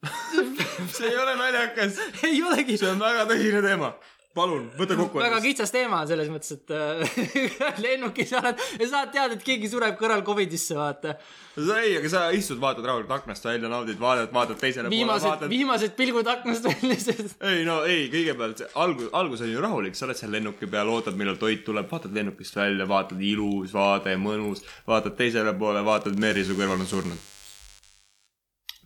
see 0.96 1.10
ei 1.10 1.18
ole 1.20 1.36
naljakas, 1.36 2.00
ei 2.28 2.42
olegi, 2.42 2.78
see 2.80 2.90
on 2.90 3.00
väga 3.02 3.26
tõsine 3.30 3.62
teema. 3.64 3.94
palun, 4.36 4.66
võta 4.78 4.94
kokku 4.98 5.18
väga. 5.18 5.40
kitsas 5.42 5.72
teema 5.74 6.00
selles 6.06 6.28
mõttes, 6.30 6.54
et 6.54 6.70
äh, 6.74 7.80
lennukis 7.84 8.30
oled 8.38 8.60
ja 8.78 8.88
saad 8.90 9.12
teada, 9.14 9.34
et 9.34 9.44
keegi 9.46 9.70
sureb 9.70 9.96
kõrval 9.98 10.22
Covidisse, 10.26 10.76
vaata. 10.78 11.16
sa 11.56 11.78
ei, 11.82 11.96
aga 11.98 12.10
sa 12.12 12.22
istud, 12.36 12.60
vaatad 12.62 12.86
rahulikult 12.86 13.16
aknast 13.16 13.48
välja, 13.48 13.70
naudid, 13.72 13.98
vaatad, 14.00 14.30
vaatad 14.34 14.60
teisele 14.60 14.86
poole, 14.86 14.96
viimased, 14.96 15.26
vaatad. 15.26 15.50
viimased 15.50 15.96
pilgud 15.98 16.30
aknast 16.30 16.68
välja, 16.68 16.98
sest 17.02 17.42
ei 17.50 17.64
no 17.66 17.80
ei, 17.88 18.06
kõigepealt 18.12 18.62
algus, 18.84 19.08
algus 19.22 19.42
on 19.46 19.50
ju 19.50 19.64
rahulik, 19.64 19.98
sa 19.98 20.06
oled 20.06 20.20
seal 20.20 20.34
lennuki 20.36 20.70
peal, 20.70 20.92
ootad, 20.94 21.18
millal 21.18 21.40
toit 21.40 21.64
tuleb, 21.66 21.88
vaatad 21.90 22.14
lennukist 22.14 22.58
välja, 22.60 22.86
vaatad 22.90 23.24
ilus 23.32 23.74
vaade, 23.74 24.14
mõnus, 24.20 24.62
vaatad 24.86 25.18
teisele 25.18 25.56
poole, 25.58 25.82
vaatad 25.86 26.14
meri 26.22 26.46
su 26.46 26.58
kõrval 26.58 26.78
on 26.78 26.92
surnud. 26.94 27.26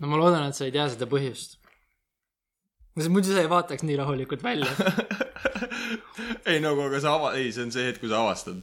no 0.00 0.08
ma 0.08 0.22
loodan, 0.24 0.48
et 0.48 0.56
sa 0.56 0.64
ei 0.64 0.72
tea 0.72 0.88
seda 0.94 1.10
põhjust. 1.10 1.58
Muidu 3.10 3.34
sa 3.34 3.42
ei 3.42 3.50
vaataks 3.50 3.82
nii 3.86 3.96
rahulikult 3.98 4.42
välja. 4.44 4.70
ei 6.50 6.60
no 6.62 6.74
aga 6.86 7.00
sa 7.02 7.14
ava-, 7.18 7.34
ei, 7.38 7.52
see 7.54 7.66
on 7.66 7.72
see 7.74 7.88
hetk, 7.88 8.02
kui 8.02 8.10
sa 8.10 8.22
avastad. 8.22 8.60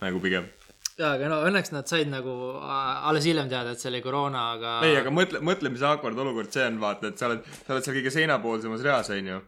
nagu 0.00 0.20
pigem. 0.20 0.48
jaa, 1.00 1.14
aga 1.14 1.28
no 1.32 1.40
õnneks 1.48 1.72
nad 1.72 1.88
said 1.88 2.10
nagu 2.12 2.34
alles 2.60 3.24
hiljem 3.28 3.48
teada, 3.48 3.72
et 3.72 3.80
see 3.80 3.88
oli 3.92 4.02
koroona, 4.04 4.50
aga. 4.56 4.74
ei, 4.88 4.98
aga 5.00 5.12
mõtle, 5.14 5.40
mõtle, 5.44 5.72
mis 5.72 5.84
awkward 5.86 6.18
olukord 6.20 6.52
see 6.52 6.66
on, 6.68 6.80
vaata, 6.82 7.12
et 7.12 7.20
sa 7.20 7.30
oled, 7.30 7.46
sa 7.64 7.74
oled 7.74 7.86
seal 7.86 7.96
kõige 7.96 8.12
seinapoolsemas 8.14 8.84
reas, 8.84 9.12
onju. 9.16 9.40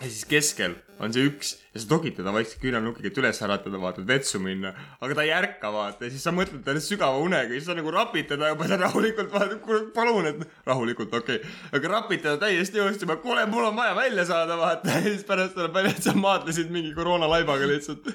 Ja 0.00 0.08
siis 0.08 0.24
keskel 0.28 0.74
on 1.02 1.12
see 1.12 1.24
üks 1.28 1.50
ja 1.74 1.80
sa 1.82 1.88
togid 1.90 2.14
teda 2.16 2.32
vaikselt 2.34 2.62
küünalnukiga, 2.62 3.10
et 3.10 3.18
üles 3.20 3.40
äratada, 3.44 3.80
vaata, 3.80 4.02
et 4.02 4.08
vetsu 4.08 4.40
minna. 4.40 4.72
aga 5.02 5.16
ta 5.18 5.24
ei 5.26 5.32
ärka, 5.36 5.72
vaata, 5.74 6.06
ja 6.06 6.14
siis 6.14 6.24
sa 6.24 6.32
mõtled, 6.34 6.62
ta 6.64 6.72
on 6.72 6.80
sügava 6.84 7.20
unega 7.22 7.52
ja 7.52 7.58
siis 7.58 7.68
sa 7.68 7.76
nagu 7.76 7.92
rapid 7.92 8.30
teda 8.30 8.52
juba 8.52 8.68
seal 8.70 8.80
rahulikult, 8.86 9.30
vaata, 9.34 9.58
kuule, 9.64 9.82
palun, 9.96 10.30
et 10.30 10.42
rahulikult, 10.68 11.12
okei 11.20 11.40
okay.. 11.42 11.54
aga 11.78 11.92
rapid 11.96 12.24
teda 12.24 12.40
täiesti 12.46 12.80
jõustuma, 12.80 13.18
kuule, 13.22 13.44
mul 13.52 13.68
on 13.68 13.78
vaja 13.78 13.94
välja 13.98 14.26
saada, 14.32 14.56
vaata, 14.60 14.96
ja 14.96 15.04
siis 15.10 15.26
pärast 15.28 15.56
tuleb 15.58 15.76
välja, 15.76 15.94
et 15.96 16.08
sa 16.08 16.16
maadlesid 16.16 16.72
mingi 16.72 16.94
koroonalaibaga 16.96 17.68
lihtsalt. 17.68 18.12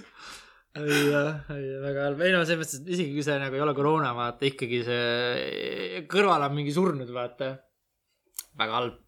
jah, 0.78 1.42
väga 1.50 2.08
halb, 2.10 2.22
ei 2.26 2.34
no 2.34 2.46
selles 2.46 2.64
mõttes, 2.64 2.82
et 2.82 2.94
isegi 2.98 3.16
kui 3.16 3.26
see 3.26 3.38
nagu 3.42 3.58
ei 3.58 3.66
ole 3.66 3.78
koroona, 3.78 4.14
vaata 4.18 4.50
ikkagi 4.50 4.84
see 4.88 6.06
kõrval 6.10 6.50
on 6.50 6.58
mingi 6.58 6.74
surnud, 6.74 7.12
vaata. 7.14 7.58
väga 8.58 8.82
halb. 8.82 9.04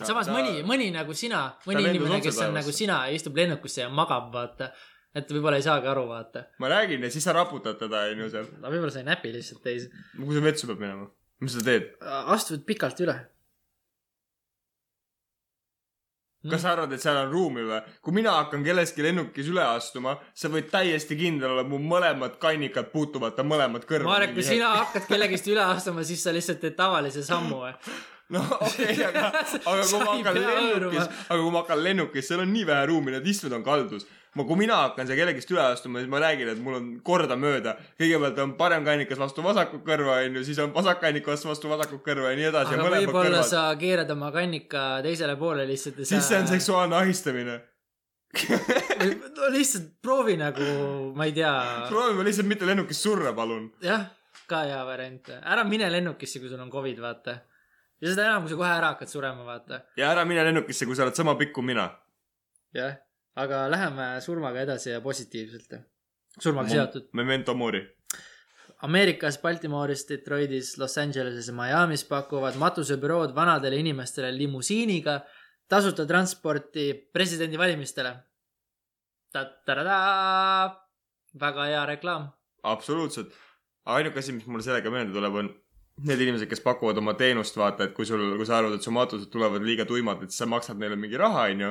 Samas 0.00 0.26
ta- 0.26 0.32
mõni, 0.32 0.62
mõni 0.66 0.88
nagu 0.94 1.14
sina, 1.16 1.44
mõni 1.68 1.84
inimene, 1.90 2.20
kes 2.24 2.40
on 2.46 2.56
nagu 2.56 2.72
sina, 2.72 3.04
istub 3.12 3.36
lennukusse 3.36 3.84
ja 3.84 3.90
magab, 3.92 4.30
vaata. 4.32 4.72
et 5.14 5.28
võib-olla 5.28 5.58
ei 5.60 5.66
saagi 5.66 5.90
aru, 5.92 6.06
vaata. 6.08 6.46
ma 6.58 6.70
räägin 6.72 7.02
ja 7.04 7.10
siis 7.12 7.24
sa 7.24 7.34
raputad 7.36 7.76
teda, 7.78 8.06
onju, 8.14 8.30
seal. 8.32 8.48
aga 8.62 8.72
võib-olla 8.72 8.94
sa 8.94 9.02
ei 9.02 9.10
näpi 9.10 9.34
lihtsalt 9.34 9.62
teisi. 9.62 9.90
kui 10.16 10.38
sa 10.38 10.44
vetsu 10.44 10.70
peab 10.70 10.80
minema, 10.80 11.10
mis 11.40 11.58
sa 11.58 11.64
teed? 11.66 11.92
astud 12.36 12.64
pikalt 12.64 13.04
üle. 13.04 13.18
kas 16.48 16.64
sa 16.64 16.72
arvad, 16.72 16.90
et 16.96 17.04
seal 17.04 17.20
on 17.20 17.28
ruumi 17.30 17.66
või? 17.68 17.82
kui 18.00 18.16
mina 18.16 18.32
hakkan 18.38 18.64
kellestki 18.64 19.04
lennukis 19.04 19.52
üle 19.52 19.62
astuma, 19.62 20.16
sa 20.34 20.48
võid 20.48 20.72
täiesti 20.72 21.20
kindel 21.20 21.52
olla, 21.52 21.66
mu 21.68 21.76
mõlemad 21.78 22.40
kannikad 22.40 22.88
puutuvad 22.96 23.36
ta 23.36 23.44
mõlemad 23.44 23.84
kõrva. 23.84 24.08
Marek, 24.08 24.32
kui 24.32 24.48
sina 24.48 24.72
hakkad 24.78 25.04
kellegist 25.12 25.52
üle 25.52 25.68
astuma, 25.68 26.02
siis 26.02 26.24
sa 26.24 26.32
lihtsalt 26.32 26.64
teed 26.64 26.80
tavalise 26.80 27.22
sammu 27.28 27.60
või? 27.66 27.76
no 28.32 28.42
okei 28.58 28.88
okay,, 28.88 29.04
aga, 29.08 29.28
aga 29.70 29.84
kui 29.84 29.90
Sa 29.92 30.00
ma 30.00 30.16
hakkan 30.16 30.40
lennukis, 30.40 31.06
aga 31.28 31.38
kui 31.38 31.52
ma 31.52 31.62
hakkan 31.62 31.84
lennukis, 31.86 32.28
seal 32.28 32.42
on 32.44 32.52
nii 32.54 32.66
vähe 32.68 32.90
ruumi, 32.90 33.14
need 33.14 33.30
istmed 33.32 33.56
on 33.56 33.64
kaldus. 33.66 34.06
ma, 34.34 34.46
kui 34.48 34.56
mina 34.62 34.78
hakkan 34.86 35.08
seal 35.08 35.18
kellegist 35.20 35.50
üle 35.52 35.64
astuma, 35.64 36.00
siis 36.00 36.12
ma 36.12 36.20
räägin, 36.22 36.52
et 36.52 36.62
mul 36.62 36.78
on 36.78 36.86
kordamööda. 37.04 37.76
kõigepealt 38.00 38.40
on 38.44 38.54
parem 38.60 38.86
kannikas 38.88 39.20
vastu 39.20 39.44
vasakut 39.44 39.84
kõrva, 39.88 40.20
onju, 40.28 40.44
siis 40.48 40.62
on 40.64 40.72
vasak 40.76 41.02
kannikas 41.04 41.44
vastu 41.48 41.72
vasakut 41.72 42.04
kõrva 42.06 42.32
ja 42.32 42.40
nii 42.40 42.48
edasi 42.52 42.78
aga 42.78 42.94
võib-olla 42.96 43.44
sa 43.46 43.66
keerad 43.80 44.10
oma 44.16 44.32
kannika 44.34 44.86
teisele 45.04 45.36
poole 45.40 45.68
lihtsalt 45.68 46.00
ja 46.00 46.08
siis 46.14 46.32
see 46.32 46.40
on 46.40 46.50
seksuaalne 46.50 46.98
ahistamine. 47.02 47.60
no 49.36 49.52
lihtsalt 49.52 49.92
proovi 50.00 50.38
nagu, 50.40 50.64
ma 51.16 51.28
ei 51.28 51.36
tea. 51.36 51.52
proovime 51.90 52.24
lihtsalt 52.24 52.48
mitte 52.48 52.68
lennukis 52.68 53.02
surra, 53.04 53.34
palun. 53.36 53.68
jah, 53.84 54.08
ka 54.48 54.64
hea 54.68 54.82
variant. 54.88 55.32
ära 55.40 55.64
mine 55.68 55.90
lennukisse, 55.92 56.40
kui 56.40 56.48
sul 56.48 56.60
on 56.62 56.72
Covid, 56.72 57.00
vaata. 57.02 57.36
Ja 58.02 58.10
seda 58.10 58.26
enam, 58.28 58.44
kui 58.44 58.52
sa 58.52 58.58
kohe 58.58 58.72
ära 58.74 58.92
hakkad 58.94 59.10
surema, 59.10 59.46
vaata. 59.46 59.80
ja 59.96 60.10
ära 60.10 60.26
mine 60.28 60.44
lennukisse, 60.48 60.86
kui 60.88 60.98
sa 60.98 61.06
oled 61.06 61.18
sama 61.18 61.36
pikk 61.38 61.54
kui 61.56 61.66
mina. 61.70 61.88
jah, 62.74 62.96
aga 63.38 63.64
läheme 63.70 64.08
surmaga 64.24 64.62
edasi 64.66 64.90
ja 64.90 65.00
positiivselt. 65.00 65.78
surmaga 66.40 66.74
seotud. 66.74 67.10
Memento 67.12 67.54
mori. 67.54 67.82
Ameerikas, 68.82 69.36
Baltimoris, 69.38 70.02
Detroitis, 70.08 70.74
Los 70.78 70.98
Angeleses 70.98 71.46
ja 71.46 71.54
Miami's 71.54 72.02
pakuvad 72.08 72.56
matusebürood 72.58 73.34
vanadele 73.34 73.78
inimestele 73.78 74.32
limusiiniga 74.34 75.20
tasuta 75.68 76.06
transporti 76.06 76.92
presidendivalimistele. 77.12 78.16
väga 81.40 81.64
hea 81.64 81.86
reklaam. 81.86 82.32
absoluutselt. 82.62 83.32
ainuke 83.84 84.18
asi, 84.18 84.32
mis 84.32 84.46
mulle 84.46 84.62
sellega 84.62 84.90
meelde 84.90 85.12
tuleb, 85.12 85.34
on 85.34 85.61
need 86.08 86.24
inimesed, 86.24 86.48
kes 86.50 86.62
pakuvad 86.64 86.98
oma 87.00 87.14
teenust, 87.18 87.56
vaata, 87.58 87.88
et 87.88 87.94
kui 87.96 88.06
sul, 88.08 88.22
kui 88.38 88.48
sa 88.48 88.58
arvad, 88.58 88.76
et 88.76 88.84
su 88.84 88.92
matused 88.94 89.30
tulevad 89.32 89.64
liiga 89.64 89.86
tuimad, 89.88 90.22
et 90.26 90.34
sa 90.34 90.48
maksad 90.50 90.80
neile 90.80 90.98
mingi 90.98 91.20
raha, 91.20 91.48
onju. 91.52 91.70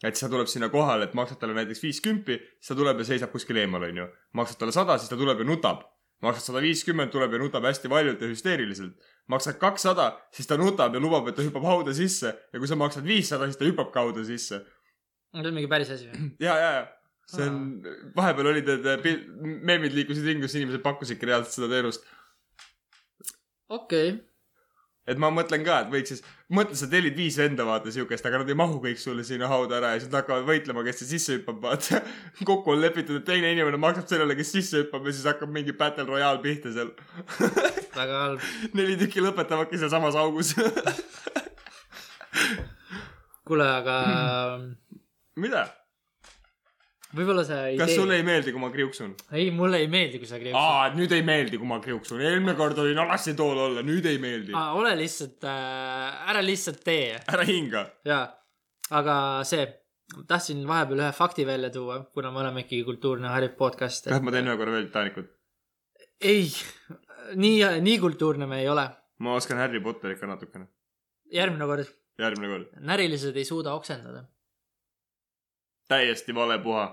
et 0.00 0.16
siis 0.16 0.24
ta 0.24 0.30
tuleb 0.32 0.48
sinna 0.48 0.70
kohale, 0.72 1.10
et 1.10 1.14
maksad 1.14 1.40
talle 1.40 1.54
näiteks 1.58 1.82
viis 1.84 2.00
kümpi, 2.04 2.38
siis 2.58 2.72
ta 2.72 2.76
tuleb 2.78 3.02
ja 3.02 3.08
seisab 3.12 3.32
kuskil 3.34 3.60
eemal, 3.60 3.84
onju. 3.90 4.08
maksad 4.38 4.60
talle 4.60 4.74
sada, 4.76 4.98
siis 4.98 5.12
ta 5.12 5.18
tuleb 5.20 5.44
ja 5.44 5.48
nutab. 5.48 5.86
maksad 6.20 6.50
sada 6.50 6.60
viiskümmend, 6.60 7.08
tuleb 7.10 7.32
ja 7.32 7.38
nutab 7.40 7.64
hästi 7.64 7.88
valjult 7.88 8.20
ja 8.20 8.28
hüsteeriliselt. 8.28 8.96
maksad 9.28 9.58
kakssada, 9.58 10.12
siis 10.32 10.46
ta 10.46 10.56
nutab 10.56 10.94
ja 10.94 11.00
lubab, 11.00 11.28
et 11.28 11.36
ta 11.36 11.42
hüppab 11.42 11.64
hauda 11.64 11.94
sisse 11.94 12.34
ja 12.52 12.58
kui 12.58 12.68
sa 12.68 12.76
maksad 12.76 13.04
viissada, 13.04 13.46
siis 13.46 13.56
ta 13.56 13.64
hüppab 13.64 13.92
ka 13.92 14.06
hauda 14.06 14.24
sisse 14.24 14.64
see 15.30 15.48
on 15.48 15.54
mingi 15.54 15.70
päris 15.70 15.90
asi 15.94 16.08
või? 16.10 16.30
ja, 16.46 16.56
ja, 16.58 16.70
ja 16.78 16.86
see 17.30 17.46
on, 17.46 17.58
vahepeal 18.16 18.50
olid 18.52 18.70
need 18.70 18.88
äh, 18.90 19.04
meemid 19.66 19.94
liikusid 19.94 20.26
ringi, 20.26 20.46
kus 20.46 20.56
inimesed 20.58 20.82
pakkusidki 20.84 21.28
reaalselt 21.28 21.54
seda 21.54 21.70
teenust. 21.70 22.08
Okei 23.70 24.10
okay.. 24.12 24.18
et 25.10 25.18
ma 25.22 25.30
mõtlen 25.34 25.64
ka, 25.66 25.80
et 25.84 25.92
võiks 25.92 26.12
siis, 26.12 26.22
mõtle, 26.52 26.76
sa 26.78 26.88
tellid 26.90 27.16
viis 27.18 27.38
venda, 27.40 27.64
vaata 27.66 27.92
siukest, 27.94 28.26
aga 28.26 28.42
nad 28.42 28.50
ei 28.50 28.58
mahu 28.58 28.80
kõik 28.82 29.00
sulle 29.00 29.24
sinna 29.26 29.48
hauda 29.50 29.78
ära 29.78 29.94
ja 29.94 30.02
siis 30.02 30.10
nad 30.10 30.20
hakkavad 30.20 30.46
võitlema, 30.48 30.84
kes 30.86 31.02
see 31.02 31.10
sisse 31.14 31.38
hüppab, 31.38 31.62
vaata. 31.64 32.02
kokku 32.50 32.74
on 32.74 32.82
lepitud, 32.82 33.20
et 33.22 33.26
teine 33.28 33.52
inimene 33.54 33.80
maksab 33.80 34.10
sellele, 34.10 34.36
kes 34.38 34.54
sisse 34.58 34.84
hüppab 34.84 35.08
ja 35.08 35.16
siis 35.16 35.28
hakkab 35.30 35.50
mingi 35.54 35.74
battle 35.76 36.06
royale 36.10 36.42
pihta 36.44 36.74
seal. 36.74 36.92
väga 37.98 38.22
halb. 38.24 38.46
neli 38.76 38.98
tükki 39.00 39.24
lõpetavadki 39.24 39.80
sealsamas 39.80 40.18
augus. 40.20 40.54
kuule, 43.50 43.66
aga 43.66 44.00
mida? 45.40 45.66
Võib-olla 47.16 47.42
sa 47.46 47.60
ei 47.68 47.78
kas 47.78 47.90
tee. 47.90 47.98
sulle 47.98 48.18
ei 48.20 48.24
meeldi, 48.26 48.52
kui 48.54 48.62
ma 48.62 48.70
kriuksun? 48.72 49.14
ei, 49.34 49.50
mulle 49.54 49.80
ei 49.82 49.88
meeldi, 49.90 50.20
kui 50.22 50.30
sa 50.30 50.38
kriuksid. 50.38 50.58
aa, 50.58 50.86
et 50.90 50.96
nüüd 50.98 51.14
ei 51.16 51.24
meeldi, 51.26 51.58
kui 51.60 51.68
ma 51.70 51.80
kriuksun. 51.82 52.22
eelmine 52.22 52.54
kord 52.58 52.78
olin 52.82 53.02
alasti 53.04 53.34
tool 53.38 53.58
olla, 53.66 53.84
nüüd 53.86 54.06
ei 54.10 54.20
meeldi. 54.22 54.54
ole 54.54 54.94
lihtsalt 55.00 55.46
äh,, 55.48 56.30
ära 56.32 56.44
lihtsalt 56.44 56.82
tee. 56.86 57.18
ära 57.34 57.46
hinga. 57.48 57.84
jaa, 58.06 58.22
aga 59.00 59.16
see, 59.48 59.66
tahtsin 60.30 60.62
vahepeal 60.68 61.04
ühe 61.04 61.12
fakti 61.16 61.46
välja 61.48 61.72
tuua, 61.74 62.00
kuna 62.14 62.32
me 62.34 62.44
oleme 62.44 62.66
ikkagi 62.66 62.82
kultuurne 62.88 63.30
hariv 63.34 63.56
podcast. 63.58 64.10
kas 64.10 64.22
ma 64.22 64.34
teen 64.34 64.50
ühe 64.50 64.58
korra 64.60 64.78
veel 64.78 64.88
Titanicut? 64.90 65.30
ei, 66.20 66.50
nii, 67.34 67.56
nii 67.86 67.98
kultuurne 68.02 68.46
me 68.50 68.62
ei 68.62 68.68
ole. 68.68 68.86
ma 69.18 69.38
oskan 69.38 69.58
Harry 69.62 69.82
Potterit 69.82 70.20
ka 70.20 70.30
natukene. 70.30 70.68
järgmine 71.32 71.66
kord, 71.66 71.96
järgmine 72.22 72.52
kord. 72.54 72.76
närilised 72.92 73.36
ei 73.36 73.48
suuda 73.48 73.74
oksendada. 73.74 74.28
Täiesti 75.90 76.34
vale 76.34 76.58
puha. 76.62 76.86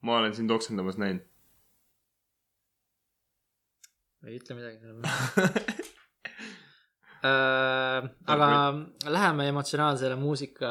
ma 0.00 0.18
olen 0.18 0.34
sind 0.34 0.50
oksendamas 0.54 0.98
näinud. 1.02 1.24
ei 4.26 4.36
ütle 4.38 4.54
midagi 4.58 4.78
selle 4.82 5.02
peale. 5.02 5.76
Äh, 7.18 8.04
aga 8.30 8.48
läheme 9.10 9.48
emotsionaalsele 9.50 10.14
muusika, 10.20 10.68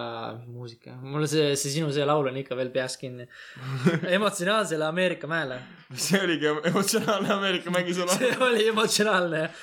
muusika, 0.47 0.93
mul 0.95 1.25
see, 1.27 1.49
see 1.59 1.73
sinu 1.73 1.89
see 1.91 2.05
laul 2.07 2.29
on 2.29 2.37
ikka 2.39 2.55
veel 2.55 2.69
peas 2.71 2.95
kinni. 3.01 3.25
emotsionaalsele 4.17 4.87
Ameerika 4.87 5.27
mäele. 5.27 5.59
see 6.05 6.21
oligi 6.23 6.47
emotsionaalne 6.71 7.33
Ameerika 7.35 7.73
mängisõna. 7.75 8.15
see 8.21 8.31
oli 8.47 8.69
emotsionaalne 8.71 9.43
jah. 9.43 9.59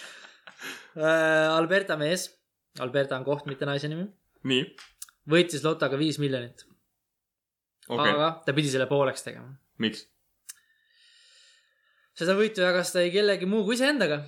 Alberta 1.54 1.96
mees, 1.98 2.28
Alberta 2.84 3.16
on 3.16 3.24
koht, 3.26 3.48
mitte 3.50 3.66
naise 3.66 3.88
nimi, 3.90 4.04
nii, 4.52 4.68
võitis 5.32 5.64
lotoga 5.64 5.98
viis 5.98 6.20
miljonit 6.22 6.68
okay., 7.88 8.12
aga 8.14 8.30
ta 8.46 8.54
pidi 8.56 8.72
selle 8.72 8.86
pooleks 8.90 9.26
tegema. 9.26 9.50
miks? 9.82 10.06
seda 12.14 12.36
võitu 12.38 12.62
jagas 12.64 12.92
ta 12.94 13.02
ei 13.02 13.12
kellegi 13.14 13.48
muu 13.50 13.64
kui 13.66 13.78
iseendaga. 13.78 14.22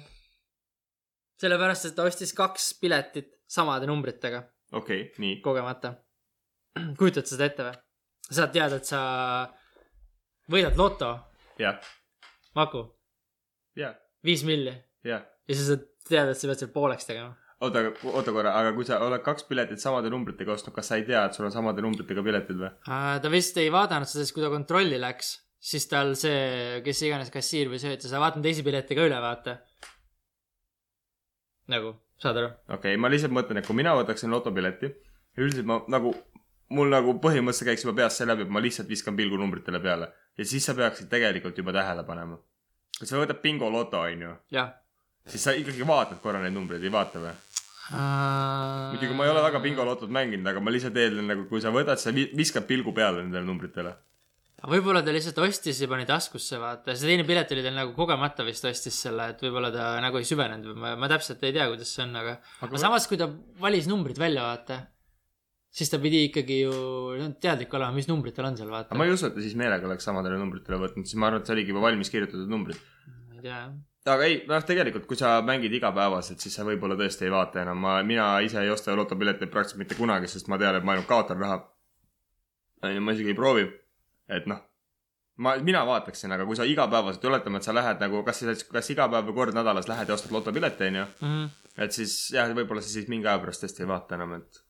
sellepärast, 1.41 1.91
et 1.91 1.97
ta 1.97 2.07
ostis 2.09 2.35
kaks 2.37 2.75
piletit 2.81 3.33
samade 3.47 3.87
numbritega 3.87 4.43
okei 4.73 5.03
okay,, 5.03 5.15
nii, 5.23 5.41
kogemata. 5.45 5.95
kujutad 6.99 7.29
seda 7.29 7.49
ette 7.51 7.69
või? 7.69 7.79
sa 8.27 8.41
saad 8.41 8.53
teada, 8.57 8.81
et 8.81 8.89
sa 8.89 9.01
võidad 10.51 10.79
loto, 10.79 11.13
jah, 11.61 11.79
Maku, 12.57 12.81
jah, 13.79 13.95
viis 14.25 14.43
milli 14.49 14.73
jah. 15.07 15.23
ja 15.47 15.55
siis 15.55 15.69
sa 15.69 15.77
tead, 16.09 16.31
et 16.33 16.39
sa 16.39 16.49
pead 16.51 16.63
selle 16.63 16.75
pooleks 16.75 17.07
tegema. 17.09 17.35
oota, 17.65 17.83
aga, 17.83 17.93
oota 18.13 18.35
korra, 18.35 18.53
aga 18.61 18.73
kui 18.77 18.87
sa 18.89 18.99
oled 19.05 19.23
kaks 19.25 19.47
piletit 19.49 19.83
samade 19.83 20.11
numbritega 20.13 20.55
ostnud, 20.55 20.75
kas 20.77 20.91
sa 20.91 20.99
ei 21.01 21.07
tea, 21.09 21.25
et 21.27 21.37
sul 21.37 21.49
on 21.49 21.55
samade 21.55 21.85
numbritega 21.85 22.25
piletid 22.27 22.61
või? 22.61 22.71
ta 22.87 23.33
vist 23.33 23.59
ei 23.63 23.73
vaadanud 23.73 24.11
seda, 24.11 24.25
sest 24.25 24.37
kui 24.37 24.45
ta 24.45 24.53
kontrolli 24.53 25.01
läks, 25.01 25.33
siis 25.73 25.89
tal 25.91 26.15
see, 26.19 26.83
kes 26.87 27.03
iganes 27.09 27.33
kassiir 27.35 27.73
või 27.73 27.81
see 27.83 27.97
ütles, 27.97 28.13
vaatan 28.13 28.45
teisi 28.45 28.65
pileti 28.67 28.99
ka 28.99 29.09
üle, 29.09 29.21
vaata. 29.25 29.59
nagu, 31.73 31.97
saad 32.23 32.43
aru? 32.43 32.55
okei 32.69 32.95
okay,, 32.95 33.03
ma 33.03 33.13
lihtsalt 33.13 33.35
mõtlen, 33.37 33.63
et 33.63 33.69
kui 33.69 33.79
mina 33.79 33.97
võtaksin 33.99 34.33
lotopileti, 34.33 34.93
üldiselt 35.41 35.69
ma 35.69 35.81
nagu, 35.93 36.13
mul 36.77 36.93
nagu 36.93 37.17
põhimõtteliselt 37.23 37.73
käiks 37.73 37.87
juba 37.87 37.97
peast 38.03 38.21
see 38.21 38.29
läbi, 38.29 38.45
et 38.45 38.53
ma 38.53 38.61
lihtsalt 38.65 38.93
viskan 38.93 39.17
pilgu 39.17 39.41
numbritele 39.41 39.81
peale 39.81 40.13
ja 40.37 40.45
siis 40.45 40.69
sa 40.69 40.77
peaksid 40.77 41.09
tegelikult 41.09 41.57
juba 41.57 41.73
tähele 41.77 42.05
panema. 42.05 42.37
kui 42.99 43.09
sa 43.09 43.21
võtad 43.21 43.41
bingo 43.41 43.69
loto, 43.73 44.05
onju, 44.05 44.37
jah 44.53 44.75
siis 45.27 45.43
sa 45.47 45.55
ikkagi 45.57 45.87
vaatad 45.87 46.21
korra 46.23 46.41
neid 46.43 46.55
numbreid, 46.57 46.83
ei 46.87 46.93
vaata 46.93 47.23
või? 47.23 47.35
muidugi 48.91 49.15
ma 49.15 49.27
ei 49.27 49.31
ole 49.31 49.43
väga 49.45 49.61
bingolotot 49.63 50.11
mänginud, 50.11 50.49
aga 50.51 50.63
ma 50.63 50.73
lihtsalt 50.75 50.97
eeldan 50.99 51.29
nagu, 51.31 51.45
kui 51.51 51.61
sa 51.63 51.71
võtad, 51.75 52.01
sa 52.03 52.11
vi- 52.15 52.31
viskad 52.35 52.67
pilgu 52.67 52.93
peale 52.97 53.23
nendele 53.23 53.47
numbritele. 53.47 53.93
võib-olla 54.67 55.03
ta 55.05 55.13
lihtsalt 55.15 55.39
ostis 55.45 55.79
ja 55.83 55.87
pani 55.87 56.07
taskusse, 56.09 56.59
vaata, 56.59 56.97
see 56.97 57.07
teine 57.13 57.23
pilet 57.29 57.53
oli 57.55 57.63
tal 57.63 57.77
nagu 57.77 57.93
kogemata 57.95 58.43
vist 58.47 58.65
ostis 58.67 58.97
selle, 59.05 59.29
et 59.35 59.43
võib-olla 59.45 59.71
ta 59.71 60.01
nagu 60.03 60.19
ei 60.19 60.27
süvenenud 60.27 60.67
või 60.73 60.81
ma, 60.83 60.95
ma 60.99 61.09
täpselt 61.13 61.45
ei 61.47 61.53
tea, 61.55 61.69
kuidas 61.71 61.93
see 61.95 62.03
on, 62.03 62.17
aga, 62.17 62.39
aga 62.59 62.71
Aga- 62.73 62.81
samas, 62.89 63.07
kui 63.07 63.21
ta 63.21 63.29
valis 63.63 63.87
numbrid 63.87 64.19
välja, 64.19 64.43
vaata, 64.49 64.81
siis 65.71 65.93
ta 65.93 66.01
pidi 66.03 66.25
ikkagi 66.31 66.63
ju 66.65 66.73
no, 67.21 67.29
teadlik 67.39 67.73
olema, 67.79 67.93
mis 67.95 68.09
numbrid 68.11 68.35
tal 68.35 68.49
on 68.51 68.57
seal, 68.59 68.73
vaata 68.73 68.97
ma 68.99 69.07
ei 69.07 69.13
usu, 69.15 69.29
et 69.29 69.37
ta 69.37 69.45
siis 69.45 69.55
meelega 69.61 69.87
oleks 69.87 70.09
samadele 70.09 70.41
numbritele 70.41 70.81
võtnud, 70.83 71.07
siis 71.07 71.21
ma 71.21 71.29
arvan, 71.31 71.45
et 71.45 71.47
see 71.47 71.55
oligi 71.61 71.71
juba 71.77 71.85
valmis 71.87 72.11
kirjutatud 72.11 72.49
numbrid. 72.51 72.81
ma 73.29 73.37
ei 73.39 73.45
tea, 73.45 73.61
jah. 73.61 73.77
Aga 74.13 74.29
ei, 74.29 74.39
noh, 74.49 74.63
tegelikult, 74.67 75.07
kui 75.11 75.19
sa 75.19 75.37
mängid 75.47 75.73
igapäevaselt, 75.79 76.43
siis 76.43 76.55
sa 76.55 76.65
võib-olla 76.67 76.97
tõesti 76.99 77.27
ei 77.27 77.33
vaata 77.33 77.63
enam, 77.65 77.81
ma, 77.83 77.97
mina 78.07 78.29
ise 78.47 78.61
ei 78.63 78.71
osta 78.71 78.95
lotopileteid 78.97 79.51
praktiliselt 79.53 79.83
mitte 79.83 79.99
kunagi, 79.99 80.31
sest 80.31 80.51
ma 80.53 80.59
tean, 80.63 80.79
et 80.79 80.87
ma 80.87 80.95
ainult 80.95 81.09
kaotan 81.11 81.43
raha. 81.43 81.61
onju, 82.87 83.03
ma 83.03 83.15
isegi 83.17 83.33
ei 83.33 83.39
proovi. 83.39 83.67
et 84.29 84.47
noh, 84.51 84.61
ma, 85.43 85.57
mina 85.63 85.85
vaataksin, 85.87 86.33
aga 86.33 86.47
kui 86.47 86.59
sa 86.59 86.67
igapäevaselt, 86.67 87.25
oletame, 87.31 87.59
et 87.59 87.69
sa 87.69 87.75
lähed 87.75 88.03
nagu, 88.03 88.23
kas 88.27 88.43
siis, 88.43 88.65
kas 88.71 88.91
iga 88.95 89.09
päev 89.13 89.31
või 89.31 89.41
kord 89.41 89.59
nädalas 89.59 89.89
lähed 89.89 90.09
ja 90.09 90.15
ostad 90.15 90.35
lotopileti, 90.35 90.91
onju. 90.91 91.07
Mhm. 91.21 91.49
et 91.77 91.93
siis 91.93 92.15
jah, 92.35 92.51
võib-olla 92.57 92.83
sa 92.83 92.89
siis 92.93 93.09
mingi 93.09 93.29
aja 93.29 93.39
pärast 93.43 93.65
tõesti 93.65 93.85
ei 93.85 93.91
vaata 93.91 94.17
enam, 94.17 94.39
et 94.41 94.66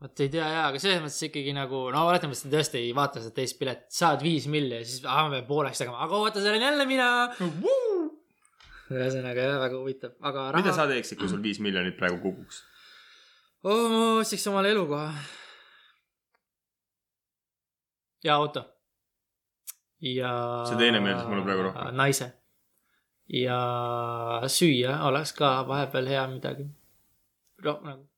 vot 0.00 0.22
ei 0.24 0.30
tea 0.32 0.46
jaa, 0.48 0.62
aga 0.70 0.80
selles 0.80 1.02
mõttes 1.04 1.26
ikkagi 1.28 1.52
nagu, 1.56 1.82
no 1.92 2.06
oletame, 2.08 2.32
et 2.36 2.40
sa 2.40 2.50
tõesti 2.52 2.80
ei 2.80 2.94
vaata 2.96 3.20
seda 3.20 3.36
teist 3.36 3.58
piletit, 3.60 3.90
saad 3.92 4.24
viis 4.24 4.46
milli 4.50 4.78
ja 4.78 4.86
siis 4.86 5.04
ah, 5.04 5.26
ma 5.26 5.36
pean 5.36 5.48
pooleks 5.48 5.82
tegema, 5.82 6.00
aga 6.06 6.16
oota, 6.16 6.40
see 6.40 6.52
olen 6.52 6.64
jälle 6.64 6.86
mina. 6.88 7.08
ühesõnaga 8.90 9.44
jah, 9.44 9.60
väga 9.60 9.76
huvitav, 9.76 10.16
aga 10.24 10.46
mida 10.56 10.72
raha 10.72 10.78
sa 10.78 10.88
teeksid, 10.90 11.20
kui 11.20 11.28
sul 11.30 11.44
viis 11.44 11.60
miljonit 11.60 12.00
praegu 12.00 12.20
kukuks? 12.24 12.64
oh,. 13.68 13.86
ma 13.92 14.02
otsiks 14.22 14.48
omale 14.48 14.72
elukoha. 14.72 15.12
ja 18.24 18.40
auto. 18.40 18.64
ja. 20.00 20.34
See 20.70 20.80
teine 20.80 21.04
meeldis 21.04 21.28
mulle 21.28 21.44
praegu 21.44 21.68
rohkem. 21.68 21.96
naise. 22.00 22.32
ja 23.36 23.60
süüa 24.48 25.02
oleks 25.12 25.36
ka 25.36 25.58
vahepeal 25.68 26.08
hea 26.08 26.24
midagi. 26.32 26.70
noh, 27.68 27.84
nagu 27.84 28.09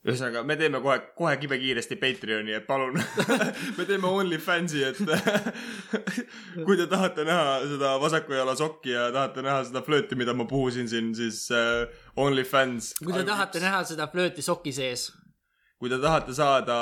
ühesõnaga, 0.00 0.40
me 0.48 0.56
teeme 0.56 0.80
kohe, 0.80 0.96
kohe 1.16 1.34
kibekiiresti 1.42 1.98
Patreoni, 2.00 2.54
et 2.56 2.64
palun 2.68 2.96
me 3.78 3.84
teeme 3.84 4.08
OnlyFansi, 4.08 4.84
et 4.88 5.00
kui 6.66 6.78
te 6.80 6.86
tahate 6.88 7.26
näha 7.28 7.58
seda 7.68 7.92
vasaku 8.00 8.38
jala 8.38 8.56
sokki 8.56 8.94
ja 8.94 9.10
tahate 9.12 9.44
näha 9.44 9.60
seda 9.68 9.84
flööti, 9.84 10.16
mida 10.16 10.32
ma 10.36 10.46
puhusin 10.48 10.88
siin, 10.88 11.12
siis 11.16 11.46
uh, 11.52 11.84
OnlyFans. 12.16 12.94
kui 13.04 13.12
te 13.12 13.26
tahate 13.28 13.60
näha 13.60 13.82
seda 13.92 14.08
flööti 14.12 14.44
soki 14.44 14.72
sees. 14.72 15.10
kui 15.80 15.92
te 15.92 16.00
tahate 16.00 16.32
saada 16.36 16.78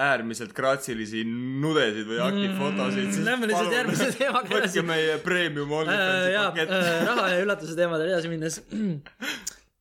äärmiselt 0.00 0.52
graatsilisi 0.56 1.22
nudesid 1.24 2.08
või 2.08 2.20
aktifotosid, 2.24 3.08
siis 3.12 3.24
Lähme 3.24 3.48
lihtsalt 3.48 3.72
järgmise 3.72 4.10
teemaga 4.18 4.52
edasi. 4.52 4.80
võtke 4.80 4.84
meie 4.92 5.16
premium 5.24 5.72
OnlyFansi 5.80 6.36
jaa, 6.36 6.44
pakett. 6.52 6.76
raha 7.08 7.26
ja 7.32 7.40
üllatuse 7.46 7.76
teemadel 7.80 8.12
edasi 8.12 8.32
minnes. 8.32 8.60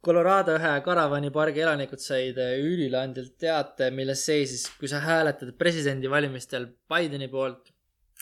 Colorado 0.05 0.53
ühe 0.55 0.75
karavanipargi 0.83 1.59
elanikud 1.65 1.99
said 1.99 2.37
äh, 2.39 2.53
Üürilandilt 2.63 3.33
teate, 3.41 3.89
milles 3.91 4.21
seisis, 4.23 4.69
kui 4.79 4.87
sa 4.87 5.01
hääletad 5.03 5.51
presidendivalimistel 5.59 6.69
Bideni 6.87 7.27
poolt, 7.31 7.73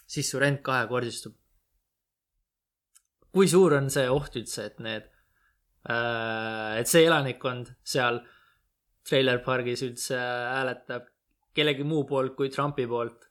siis 0.08 0.32
su 0.32 0.42
rent 0.42 0.64
kahekordistub. 0.66 1.36
kui 3.38 3.46
suur 3.48 3.76
on 3.78 3.92
see 3.94 4.08
oht 4.10 4.34
üldse, 4.40 4.64
et 4.66 4.80
need, 4.82 5.04
et 5.86 6.90
see 6.90 7.04
elanikkond 7.06 7.70
seal 7.86 8.18
Trailer 9.06 9.44
Pargis 9.46 9.84
üldse 9.86 10.18
hääletab 10.18 11.06
kellegi 11.54 11.86
muu 11.86 12.02
poolt 12.10 12.34
kui 12.40 12.50
Trumpi 12.50 12.88
poolt? 12.90 13.30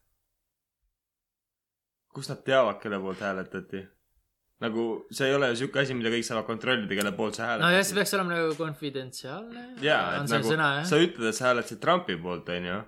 kust 2.14 2.30
nad 2.30 2.46
teavad, 2.46 2.78
kelle 2.80 3.02
poolt 3.02 3.20
hääletati? 3.26 3.82
Nagu 4.64 4.84
see 5.12 5.28
ei 5.28 5.36
ole 5.36 5.50
siuke 5.58 5.82
asi, 5.82 5.94
mida 5.96 6.10
kõik 6.12 6.24
saavad 6.24 6.46
kontrollida, 6.48 6.96
kelle 6.96 7.12
poolt 7.16 7.36
sa 7.36 7.50
hääletad. 7.50 7.66
nojah, 7.66 7.82
see 7.84 7.96
peaks 7.98 8.14
olema 8.16 8.36
nagu 8.38 8.54
konfidentsiaalne. 8.56 9.64
jaa, 9.84 10.04
et 10.16 10.30
nagu 10.32 10.52
sõna 10.52 10.68
jah? 10.78 10.86
sa 10.88 11.00
ütled, 11.02 11.26
et 11.28 11.36
sa 11.36 11.50
hääletasid 11.50 11.82
Trumpi 11.82 12.16
poolt, 12.22 12.48
onju. 12.54 12.78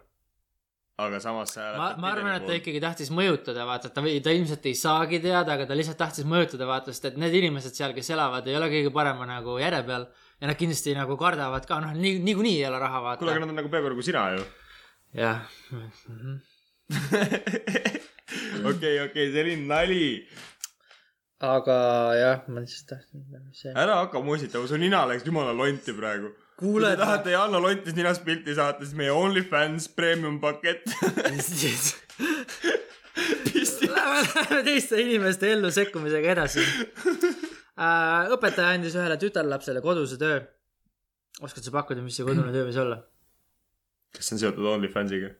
aga 1.04 1.20
samas 1.22 1.52
sa 1.52 1.60
ma, 1.60 1.68
hääletad 1.68 2.00
ma 2.04 2.12
arvan, 2.14 2.32
et 2.38 2.46
ta 2.48 2.56
ikkagi 2.56 2.80
tahtis 2.84 3.12
mõjutada, 3.12 3.66
vaata, 3.68 3.92
ta, 3.92 4.00
ta 4.00 4.36
ilmselt 4.38 4.70
ei 4.70 4.78
saagi 4.80 5.20
teada, 5.24 5.58
aga 5.58 5.68
ta 5.68 5.76
lihtsalt 5.76 6.00
tahtis 6.00 6.24
mõjutada, 6.28 6.64
vaata, 6.70 6.94
sest 6.96 7.12
et 7.12 7.20
need 7.20 7.36
inimesed 7.42 7.76
seal, 7.76 7.92
kes 7.96 8.10
elavad, 8.16 8.48
ei 8.48 8.56
ole 8.56 8.72
kõige 8.72 8.94
parema 8.94 9.28
nagu 9.28 9.60
järje 9.60 9.84
peal 9.92 10.08
ja 10.40 10.48
nad 10.48 10.56
kindlasti 10.56 10.96
nagu 10.96 11.20
kardavad 11.20 11.68
ka, 11.68 11.82
noh, 11.84 11.92
nii, 11.92 12.16
niikuinii 12.24 12.62
ei 12.62 12.68
ole 12.70 12.80
raha, 12.80 13.04
kuule, 13.04 13.12
aga 13.12 13.24
vaata. 13.28 13.44
nad 13.44 13.52
on 13.52 13.58
nagu 13.60 13.72
peaaegu 13.76 13.92
nagu 13.92 14.08
sina 14.08 14.24
ju. 14.38 14.44
jah. 15.20 15.44
okei, 18.70 19.00
okei, 19.04 19.32
see 19.32 19.42
oli 19.44 19.56
nali. 19.68 20.04
Aga 21.38 21.78
jah, 22.18 22.42
ma 22.50 22.62
lihtsalt 22.64 22.88
tahtsin, 22.90 23.24
see. 23.54 23.72
ära 23.78 24.00
hakka 24.02 24.22
musitama, 24.24 24.66
su 24.66 24.78
nina 24.80 25.04
läks 25.06 25.26
jumala 25.26 25.52
lonti 25.54 25.94
praegu. 25.94 26.32
kui 26.58 26.72
kuule 26.72 26.90
te, 26.90 26.98
tahate 27.02 27.30
Janno 27.30 27.60
Lontis 27.62 27.94
ninast 27.94 28.24
pilti 28.26 28.54
saata, 28.54 28.82
siis 28.82 28.96
meie 28.98 29.12
OnlyFans 29.14 29.88
premium 29.94 30.40
pakett. 30.42 30.90
Lähme 33.88 34.62
teiste 34.66 34.98
inimeste 35.00 35.52
ellu 35.52 35.70
sekkumisega 35.74 36.34
edasi. 36.34 36.64
õpetaja 38.34 38.74
andis 38.74 38.96
ühele 38.98 39.16
tütarlapsele 39.22 39.82
koduse 39.84 40.18
töö. 40.18 40.40
oskad 41.40 41.62
sa 41.62 41.70
pakkuda, 41.74 42.02
mis 42.02 42.18
see 42.18 42.26
kodune 42.26 42.50
töö 42.54 42.66
võis 42.66 42.78
olla? 42.82 42.98
kas 44.14 44.26
see 44.26 44.34
on 44.34 44.42
seotud 44.42 44.66
OnlyFansiga? 44.74 45.30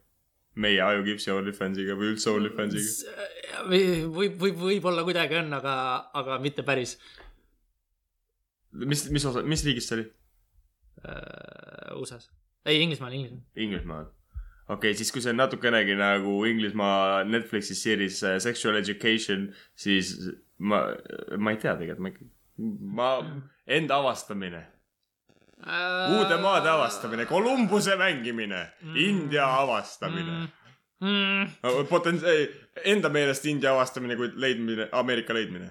meie 0.63 0.81
ajukipsi 0.83 1.35
OnlyFansiga 1.35 1.99
või 1.99 2.15
üldse 2.15 2.31
OnlyFansiga? 2.31 3.27
või, 3.67 3.83
võib, 4.15 4.37
võib, 4.43 4.61
võib-olla 4.63 5.05
kuidagi 5.07 5.41
on, 5.41 5.53
aga, 5.59 5.75
aga 6.21 6.39
mitte 6.43 6.63
päris 6.67 6.97
mis, 8.73 9.11
mis 9.11 9.25
osa, 9.25 9.43
mis 9.43 9.65
riigist 9.67 9.91
see 9.91 9.99
oli? 10.01 10.07
uh,. 11.05 11.99
USA-s, 11.99 12.31
ei 12.69 12.83
Inglismaal, 12.83 13.13
Inglismaal. 13.13 13.45
Inglismaal. 13.57 14.09
okei 14.69 14.75
okay,, 14.91 14.95
siis 14.99 15.13
kui 15.13 15.23
see 15.25 15.33
on 15.33 15.41
natukenegi 15.41 15.97
nagu 15.99 16.41
Inglismaa 16.47 17.25
Netflixi 17.25 17.77
series 17.79 18.21
äh, 18.27 18.39
Sexual 18.43 18.77
Education, 18.83 19.49
siis 19.75 20.13
ma, 20.59 20.85
ma 21.39 21.55
ei 21.55 21.63
tea 21.63 21.77
tegelikult, 21.81 22.05
ma 22.05 22.13
ikka, 22.13 22.29
ma, 22.99 23.09
enda 23.79 24.03
avastamine, 24.03 24.63
uude 26.15 26.39
maade 26.43 26.71
avastamine, 26.71 27.27
Kolumbuse 27.27 27.97
mängimine, 27.99 28.61
India 28.95 29.49
avastamine 29.63 30.31
mm.. 30.31 30.58
mm.. 31.05 31.85
Poten-, 31.91 32.23
enda 32.85 33.11
meelest 33.13 33.47
India 33.51 33.75
avastamine 33.75 34.17
kui 34.19 34.31
leidmine, 34.35 34.89
Ameerika 34.99 35.37
leidmine. 35.37 35.71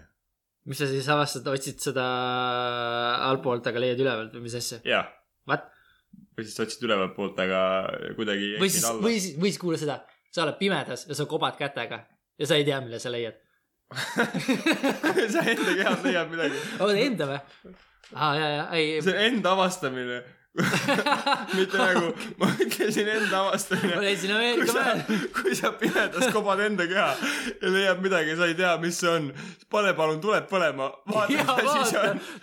mis 0.68 0.82
sa 0.82 0.90
siis 0.90 1.08
avastad, 1.12 1.48
otsid 1.52 1.80
seda 1.84 2.06
altpoolt, 3.30 3.68
aga 3.72 3.84
leiad 3.84 4.04
ülevalt 4.04 4.36
või 4.38 4.48
mis 4.48 4.58
asja? 4.60 4.82
jah, 4.88 5.10
What? 5.48 5.72
või 6.38 6.46
siis 6.46 6.60
otsid 6.64 6.86
ülevalt 6.88 7.16
poolt, 7.16 7.40
aga 7.42 7.64
kuidagi 8.18 8.56
või 8.62 8.70
siis, 8.72 8.86
või 9.02 9.18
siis, 9.18 9.36
või 9.40 9.52
siis 9.52 9.62
kuule 9.62 9.82
seda, 9.82 10.00
sa 10.32 10.46
oled 10.46 10.60
pimedas 10.60 11.08
ja 11.10 11.18
sa 11.18 11.28
kobad 11.30 11.58
kätega 11.60 12.04
ja 12.38 12.50
sa 12.50 12.58
ei 12.60 12.66
tea, 12.68 12.80
mille 12.84 13.00
sa 13.02 13.12
leiad. 13.14 13.38
sa 15.34 15.44
enda 15.48 15.74
kehast 15.80 16.04
leiad 16.06 16.32
midagi. 16.32 16.64
oota, 16.78 16.98
enda 17.00 17.30
või? 17.30 17.40
aa, 18.14 18.34
ja, 18.36 18.50
ja, 18.52 18.66
ei, 18.78 18.98
see 19.04 19.28
enda 19.30 19.56
avastamine. 19.56 20.22
Mitte 20.58 21.78
nagu, 21.82 22.12
ma 22.42 22.50
ütlesin 22.58 23.10
enda 23.12 23.30
ma 23.30 23.42
avastamine. 23.46 24.00
leidsin 24.02 24.32
kui 24.32 24.38
Ameerika 24.38 24.74
sa 24.74 24.86
mäel., 24.86 25.26
kui 25.36 25.58
sa 25.58 25.72
pimedas 25.78 26.32
kobad 26.34 26.64
enda 26.66 26.88
keha 26.90 27.10
ja 27.62 27.74
leiad 27.74 28.02
midagi, 28.02 28.36
sa 28.40 28.48
ei 28.50 28.56
tea, 28.58 28.74
mis 28.82 28.98
see 29.02 29.12
on, 29.12 29.28
pane 29.74 29.94
palun 29.98 30.22
tuled 30.24 30.48
põlema, 30.50 30.90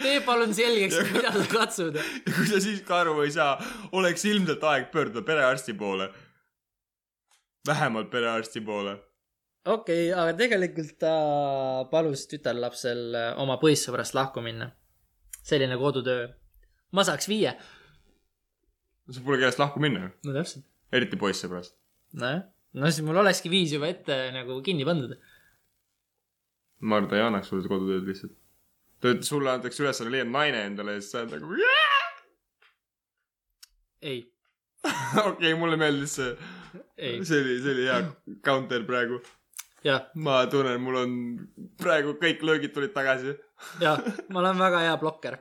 tee 0.03 0.21
palun 0.27 0.55
selgeks, 0.55 1.01
mida 1.11 1.35
sa 1.35 1.47
katsud. 1.51 1.99
ja 1.99 2.37
kui 2.37 2.47
sa 2.51 2.63
siis 2.63 2.85
ka 2.87 3.03
aru 3.03 3.19
ei 3.27 3.35
saa, 3.35 3.57
oleks 3.99 4.29
ilmselt 4.31 4.63
aeg 4.71 4.89
pöörduda 4.95 5.27
perearsti 5.27 5.75
poole. 5.75 6.11
vähemalt 7.67 8.11
perearsti 8.11 8.61
poole. 8.61 8.97
okei 9.67 10.11
okay,, 10.13 10.19
aga 10.23 10.39
tegelikult 10.39 10.99
ta 11.03 11.15
palus 11.91 12.29
tütarlapsel 12.31 13.09
oma 13.43 13.59
põissõbrast 13.63 14.15
lahku 14.15 14.45
minna. 14.45 14.71
selline 15.43 15.83
kodutöö. 15.83 16.29
ma 16.93 17.03
saaks 17.03 17.29
viie. 17.29 17.59
Sul 19.11 19.25
pole 19.27 19.41
kellest 19.41 19.61
lahku 19.61 19.83
minna 19.83 20.07
ju, 20.07 20.11
no 20.29 20.37
täpselt. 20.39 20.67
eriti 20.95 21.21
poissõbrast. 21.21 21.77
nojah, 22.21 22.45
no 22.75 22.91
siis 22.91 23.07
mul 23.07 23.21
olekski 23.25 23.53
viis 23.53 23.75
juba 23.75 23.91
ette 23.93 24.17
nagu 24.35 24.61
kinni 24.67 24.87
pandud. 24.89 25.17
ma 26.81 27.01
arvan, 27.01 27.11
ta 27.11 27.21
ei 27.21 27.27
annaks 27.27 27.53
sulle 27.53 27.69
kodutööd 27.69 28.09
lihtsalt. 28.11 28.37
ta 29.01 29.13
ütles, 29.13 29.29
sulle 29.29 29.53
antakse 29.53 29.85
ülesanne 29.85 30.15
leida 30.15 30.31
naine 30.31 30.65
endale 30.71 30.97
ja 30.97 31.05
siis 31.05 31.13
sa 31.15 31.25
oled 31.25 31.37
nagu 31.39 31.63
ei, 34.05 34.21
okei, 35.31 35.55
mulle 35.57 35.79
meeldis 35.81 36.19
see, 36.19 36.35
ei, 36.99 37.25
see 37.25 37.41
oli, 37.41 37.57
see 37.65 37.73
oli 37.73 37.87
hea 37.89 38.37
counter 38.45 38.85
praegu. 38.85 39.21
ma 40.27 40.43
tunnen, 40.53 40.81
mul 40.85 40.99
on 41.01 41.17
praegu 41.81 42.17
kõik 42.21 42.45
löögid 42.45 42.75
tulid 42.77 42.93
tagasi. 42.97 43.37
jah, 43.81 44.01
ma 44.29 44.43
olen 44.43 44.61
väga 44.61 44.85
hea 44.85 44.97
blokker. 45.01 45.39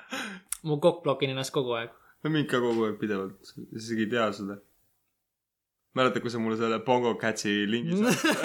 mu 0.68 0.78
kokk 0.80 1.02
blokin 1.06 1.32
ennast 1.32 1.54
kogu 1.56 1.76
aeg. 1.78 1.96
No 2.22 2.30
mind 2.30 2.50
ka 2.50 2.60
kogu 2.62 2.86
aeg 2.88 2.98
pidevalt, 3.00 3.54
isegi 3.76 4.06
ei 4.06 4.12
tea 4.14 4.28
seda. 4.36 4.58
mäletad, 5.98 6.22
kui 6.24 6.32
sa 6.32 6.40
mulle 6.42 6.58
selle 6.60 6.78
Bongo 6.86 7.14
Catsi 7.20 7.62
lingi 7.68 7.98
saatsid? 7.98 8.36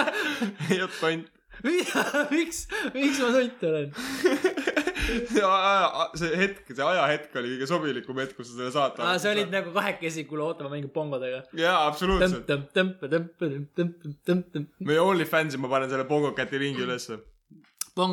ei 0.70 0.80
olnud 0.80 1.00
tont. 1.00 1.32
miks, 2.36 2.66
miks 2.94 3.20
ma 3.24 3.32
tont 3.34 3.66
olen? 3.70 3.90
see 5.06 6.30
hetk, 6.40 6.70
see 6.70 6.86
ajahetk 6.86 7.36
oli 7.40 7.52
kõige 7.54 7.68
sobilikum 7.70 8.18
hetk, 8.22 8.34
kus 8.38 8.50
sa 8.50 8.58
selle 8.60 8.72
saata 8.74 9.04
aa, 9.06 9.20
sa 9.22 9.32
olid 9.32 9.52
nagu 9.54 9.72
kahekesi, 9.74 10.26
kuule, 10.28 10.44
oota, 10.46 10.66
ma 10.66 10.74
mängin 10.74 10.90
pongodega. 10.94 11.42
jaa, 11.58 11.78
absoluutselt. 11.86 12.48
Bongo 12.48 12.98
meie 14.90 15.02
OnlyFansi 15.02 15.60
ma 15.62 15.72
panen 15.72 15.92
selle 15.92 16.06
Bongo 16.08 16.32
Cati 16.36 16.60
lingi 16.62 16.84
ülesse. 16.86 17.20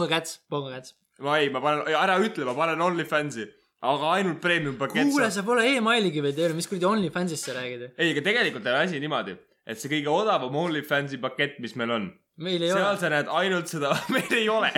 Cats, 0.09 0.39
Bongo 0.49 0.71
Cats. 0.71 0.95
ma 1.23 1.37
ei, 1.41 1.49
ma 1.53 1.61
panen, 1.63 1.85
ära 1.99 2.19
ütle, 2.23 2.47
ma 2.49 2.55
panen 2.57 2.81
OnlyFansi, 2.81 3.47
aga 3.83 4.11
ainult 4.17 4.39
premium 4.43 4.75
pakett 4.79 5.11
kuule, 5.11 5.29
sa 5.33 5.43
pole 5.45 5.65
emailigi 5.75 6.23
veel 6.23 6.35
teinud, 6.37 6.57
mis 6.59 6.69
kuradi 6.71 6.87
OnlyFansist 6.87 7.49
sa 7.49 7.55
räägid? 7.57 7.89
ei, 7.97 8.11
aga 8.13 8.25
tegelikult 8.29 8.67
on 8.71 8.79
asi 8.79 9.01
niimoodi, 9.03 9.35
et 9.67 9.79
see 9.79 9.91
kõige 9.91 10.11
odavam 10.13 10.55
OnlyFansi 10.63 11.19
pakett, 11.23 11.59
mis 11.63 11.75
meil 11.79 11.91
on, 11.97 12.07
seal 12.39 12.79
ole. 12.79 12.97
sa 13.01 13.11
näed 13.13 13.27
ainult 13.29 13.69
seda, 13.69 13.91
meil 14.13 14.31
ei 14.33 14.47
ole. 14.49 14.71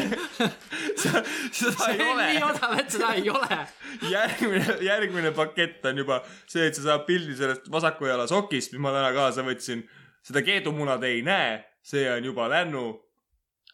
seda 0.95 1.71
see 1.71 1.93
ei 1.93 2.01
on 2.01 2.19
nii 2.19 2.41
ole. 2.41 2.49
odav, 2.49 2.73
et 2.81 2.97
seda 2.97 3.13
ei 3.15 3.29
ole. 3.31 3.61
järgmine, 4.15 4.79
järgmine 4.89 5.31
pakett 5.37 5.85
on 5.85 6.03
juba 6.03 6.19
see, 6.27 6.65
et 6.65 6.75
sa 6.75 6.89
saad 6.89 7.05
pildi 7.07 7.37
sellest 7.37 7.69
vasaku 7.71 8.09
jala 8.09 8.27
sokist, 8.31 8.73
mis 8.73 8.83
ma 8.83 8.93
täna 8.95 9.13
kaasa 9.15 9.45
võtsin. 9.45 9.85
seda 10.25 10.41
keedumuna 10.41 10.97
te 10.97 11.13
ei 11.13 11.21
näe, 11.23 11.61
see 11.85 12.09
on 12.11 12.25
juba 12.25 12.49
lännu. 12.51 12.87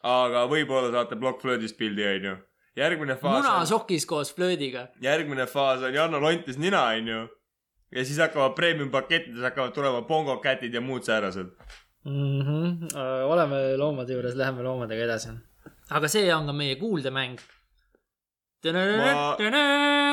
aga 0.04 0.48
võib-olla 0.50 0.90
saate 0.92 1.16
plokkflöödist 1.16 1.78
pildi, 1.78 2.06
onju. 2.16 2.38
Järgmine 2.78 3.16
faas 3.20 3.44
muna 3.44 3.60
on, 3.60 3.68
sokis 3.68 4.06
koos 4.06 4.34
flöödiga. 4.36 4.88
järgmine 5.02 5.46
faas 5.46 5.84
on 5.84 5.94
Janno 5.94 6.22
lontis 6.22 6.58
nina, 6.58 6.84
onju. 6.96 7.22
ja 7.92 8.06
siis 8.06 8.20
hakkavad 8.20 8.56
premium 8.56 8.92
pakettides 8.92 9.44
hakkavad 9.44 9.74
tulema 9.76 10.02
Bongo 10.02 10.38
Catid 10.44 10.74
ja 10.74 10.82
muud 10.82 11.04
säärased. 11.04 11.52
mm. 12.06 12.42
-hmm. 12.42 13.00
oleme 13.28 13.78
loomade 13.78 14.14
juures, 14.14 14.36
läheme 14.36 14.64
loomadega 14.64 15.04
edasi. 15.04 15.30
aga 15.90 16.08
see 16.08 16.36
on 16.36 16.46
ka 16.46 16.54
meie 16.54 16.76
kuuldemäng. 16.76 17.40
Ma- 18.64 19.36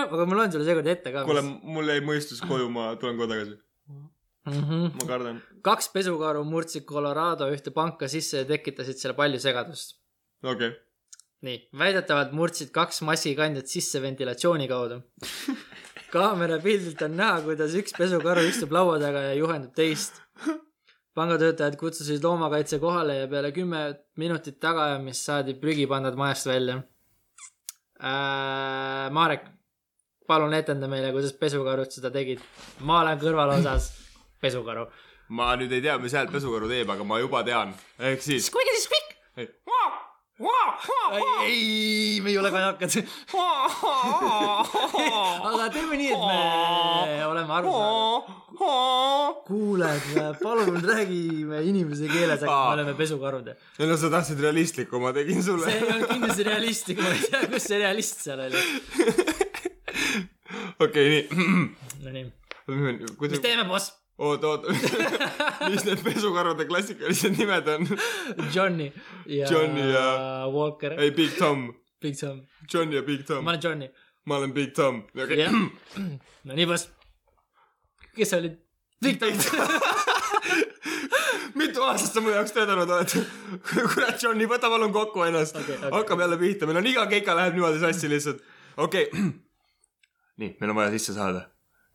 aga 0.09 0.27
ma 0.27 0.35
loen 0.35 0.53
sulle 0.53 0.64
seekord 0.64 0.87
ette 0.87 1.12
ka. 1.12 1.25
kuule, 1.25 1.42
mul 1.62 1.88
jäi 1.88 2.01
mõistus 2.01 2.40
koju, 2.49 2.68
ma 2.73 2.97
tulen 2.97 3.16
kohe 3.16 3.29
tagasi. 3.29 3.59
mm. 3.88 4.09
-hmm. 4.53 4.90
ma 5.01 5.07
kardan. 5.07 5.42
kaks 5.62 5.88
pesukaru 5.92 6.44
murdsid 6.44 6.85
Colorado 6.85 7.51
ühte 7.53 7.71
panka 7.71 8.09
sisse 8.09 8.38
ja 8.38 8.44
tekitasid 8.44 8.97
seal 8.97 9.14
palju 9.14 9.38
segadust. 9.38 9.99
okei 10.42 10.68
okay.. 10.68 10.88
nii, 11.46 11.59
väidetavalt 11.79 12.33
murdsid 12.35 12.70
kaks 12.74 13.03
massikandjat 13.07 13.70
sisse 13.70 14.03
ventilatsiooni 14.03 14.68
kaudu. 14.70 15.01
kaamera 16.14 16.59
pildilt 16.62 17.03
on 17.05 17.16
näha, 17.18 17.42
kuidas 17.44 17.74
üks 17.79 17.94
pesukaru 17.98 18.46
istub 18.48 18.72
laua 18.72 18.98
taga 19.03 19.29
ja 19.29 19.37
juhendab 19.38 19.74
teist. 19.77 20.22
pangatöötajad 21.18 21.77
kutsusid 21.77 22.22
loomakaitse 22.22 22.79
kohale 22.79 23.16
ja 23.16 23.29
peale 23.29 23.51
kümme 23.53 23.79
minutit 24.16 24.61
tagaajamist 24.61 25.24
saadi 25.27 25.55
prügipandad 25.55 26.14
majast 26.14 26.46
välja 26.46 26.77
äh,. 28.03 29.11
Marek, 29.11 29.42
palun 30.27 30.55
etenda 30.55 30.88
meile, 30.88 31.11
kuidas 31.12 31.33
pesukarud 31.33 31.90
seda 31.90 32.11
tegid. 32.14 32.40
ma 32.81 33.01
olen 33.01 33.18
kõrvalosas 33.18 33.90
pesukaru. 34.40 34.87
ma 35.29 35.57
nüüd 35.57 35.72
ei 35.72 35.83
tea, 35.83 35.98
mis 35.98 36.14
häält 36.14 36.33
pesukaru 36.33 36.70
teeb, 36.70 36.90
aga 36.90 37.05
ma 37.05 37.18
juba 37.18 37.42
tean. 37.44 37.74
ehk 37.98 38.22
siis. 38.22 38.46
Squeaky 38.46 38.79
squeak. 38.85 40.08
ei, 41.42 42.20
me 42.22 42.31
ei 42.31 42.38
ole 42.38 42.51
kajakad. 42.55 42.94
aga 45.48 45.66
teeme 45.74 45.98
nii, 45.98 46.12
et 46.14 46.22
me 46.29 47.27
oleme 47.27 47.53
aru 47.57 47.72
saanud. 47.74 48.22
kuule, 49.48 49.90
palun 50.42 50.79
räägime 50.92 51.62
inimese 51.66 52.07
keeles, 52.12 52.42
aga 52.46 52.55
me 52.55 52.72
oleme 52.77 52.94
pesukarud. 52.98 53.51
ei 53.51 53.90
no 53.90 53.98
sa 53.98 54.12
tahtsid 54.14 54.40
realistlikku, 54.46 55.03
ma 55.03 55.12
tegin 55.16 55.42
sulle 55.42 55.66
see. 55.66 55.79
ei 55.81 55.90
olnud 55.90 56.09
kindlasti 56.14 56.48
realistlik, 56.53 57.03
ma 57.03 57.14
ei 57.16 57.22
tea, 57.27 57.42
kus 57.51 57.70
see 57.72 57.83
realist 57.83 58.27
seal 58.29 58.46
oli. 58.46 58.61
okei, 60.87 61.07
nii. 61.14 61.24
Nonii, 62.07 62.29
mis 63.27 63.42
teeme, 63.42 63.66
boss? 63.66 63.90
oot, 64.18 64.44
oot. 64.44 64.66
mis 65.70 65.85
need 65.87 66.02
pesukarude 66.04 66.66
klassikalised 66.68 67.38
nimed 67.38 67.68
on? 67.68 67.88
Johnny 68.54 68.92
ja 69.26 69.50
Johnny 69.50 69.92
ja- 69.92 70.48
Walker. 70.52 71.00
ei, 71.00 71.11
Big 71.11 71.37
Tom. 71.38 71.74
Big 72.00 72.16
Tom. 72.20 72.42
John 72.72 72.92
ja 72.92 73.02
Big 73.02 73.26
Tom 73.26 73.44
ma. 73.44 73.50
olen 73.50 73.62
Johnny. 73.62 73.90
ma 74.24 74.37
olen 74.37 74.52
Big 74.52 74.74
Tom. 74.74 75.02
jah. 75.14 75.52
Nonii, 76.44 76.66
boss. 76.66 76.90
kes 78.16 78.31
sa 78.31 78.37
olid? 78.37 78.59
Big 79.02 79.18
Tom. 79.18 79.33
mitu 81.59 81.83
aastat 81.83 82.12
sa 82.14 82.20
mu 82.20 82.31
jaoks 82.31 82.52
töötanud 82.54 82.90
oled? 82.90 83.14
kurat, 83.92 84.22
Johnny, 84.22 84.46
võta 84.50 84.70
palun 84.70 84.92
kokku 84.94 85.24
ennast 85.26 85.57
okay,. 85.59 85.76
Okay. 85.76 85.90
hakkab 85.94 86.22
jälle 86.24 86.38
pihta, 86.40 86.66
meil 86.66 86.81
on 86.83 86.90
iga 86.90 87.07
keika 87.11 87.37
läheb 87.38 87.57
niimoodi 87.59 87.81
sassi 87.83 88.11
lihtsalt. 88.11 88.42
okei 88.76 89.09
okay. 89.09 89.24
nii, 90.40 90.54
meil 90.61 90.74
on 90.74 90.78
vaja 90.78 90.94
sisse 90.94 91.14
saada. 91.16 91.48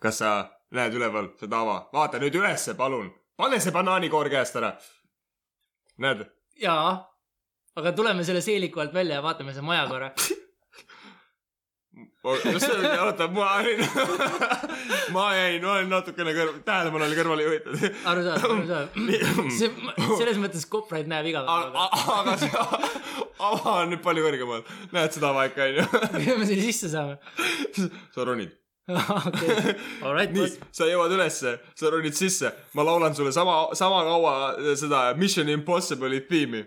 kas 0.03 0.19
sa 0.23 0.33
näed 0.73 0.93
üleval 0.97 1.31
seda 1.39 1.63
ava? 1.63 1.77
vaata 1.93 2.21
nüüd 2.21 2.36
ülesse, 2.39 2.77
palun. 2.77 3.12
pane 3.38 3.59
see 3.59 3.73
banaanikoor 3.73 4.29
käest 4.33 4.55
ära. 4.62 4.73
näed? 5.97 6.25
jaa, 6.62 6.93
aga 7.75 7.91
tuleme 7.91 8.23
selle 8.23 8.41
seeliku 8.41 8.83
alt 8.83 8.93
välja 8.93 9.19
ja 9.19 9.25
vaatame 9.25 9.53
see 9.53 9.65
maja 9.65 9.88
korra. 9.88 10.13
oota, 12.23 13.27
ma 13.27 13.53
olin, 13.53 13.81
ma 15.15 15.25
jäin, 15.36 15.65
ma 15.65 15.73
olin 15.73 15.89
natukene 15.91 16.31
kõrv, 16.36 16.62
tähelepanu 16.65 17.07
oli 17.07 17.17
kõrvale 17.19 17.47
juhitud. 17.47 17.83
arusaadav, 18.09 18.53
arusaadav. 18.55 18.88
see, 19.59 19.69
selles 20.17 20.39
mõttes 20.41 20.65
Copyright 20.71 21.09
näeb 21.12 21.27
iga 21.33 21.43
päev. 21.47 21.75
aga 22.15 22.38
see 22.39 22.51
ava 23.43 23.77
on 23.81 23.91
nüüd 23.91 24.03
palju 24.05 24.25
kõrgemal. 24.25 24.63
näed 24.95 25.15
seda 25.17 25.33
ava 25.33 25.47
ikka, 25.51 25.69
onju? 25.69 25.88
kuidas 26.15 26.39
me 26.39 26.49
sinna 26.49 26.67
sisse 26.69 26.91
saame? 26.93 27.19
sa 28.15 28.27
ronid. 28.29 28.55
Okei, 28.88 29.76
alright, 30.06 30.34
nii 30.36 30.50
sa 30.76 30.88
jõuad 30.89 31.13
ülesse, 31.15 31.56
sa 31.80 31.91
ronid 31.93 32.17
sisse, 32.17 32.52
ma 32.76 32.84
laulan 32.84 33.15
sulle 33.15 33.32
sama, 33.36 33.69
sama 33.80 34.02
kaua 34.04 34.76
seda 34.80 35.06
Mission 35.19 35.52
Impossible'i 35.54 36.24
tiimi. 36.28 36.63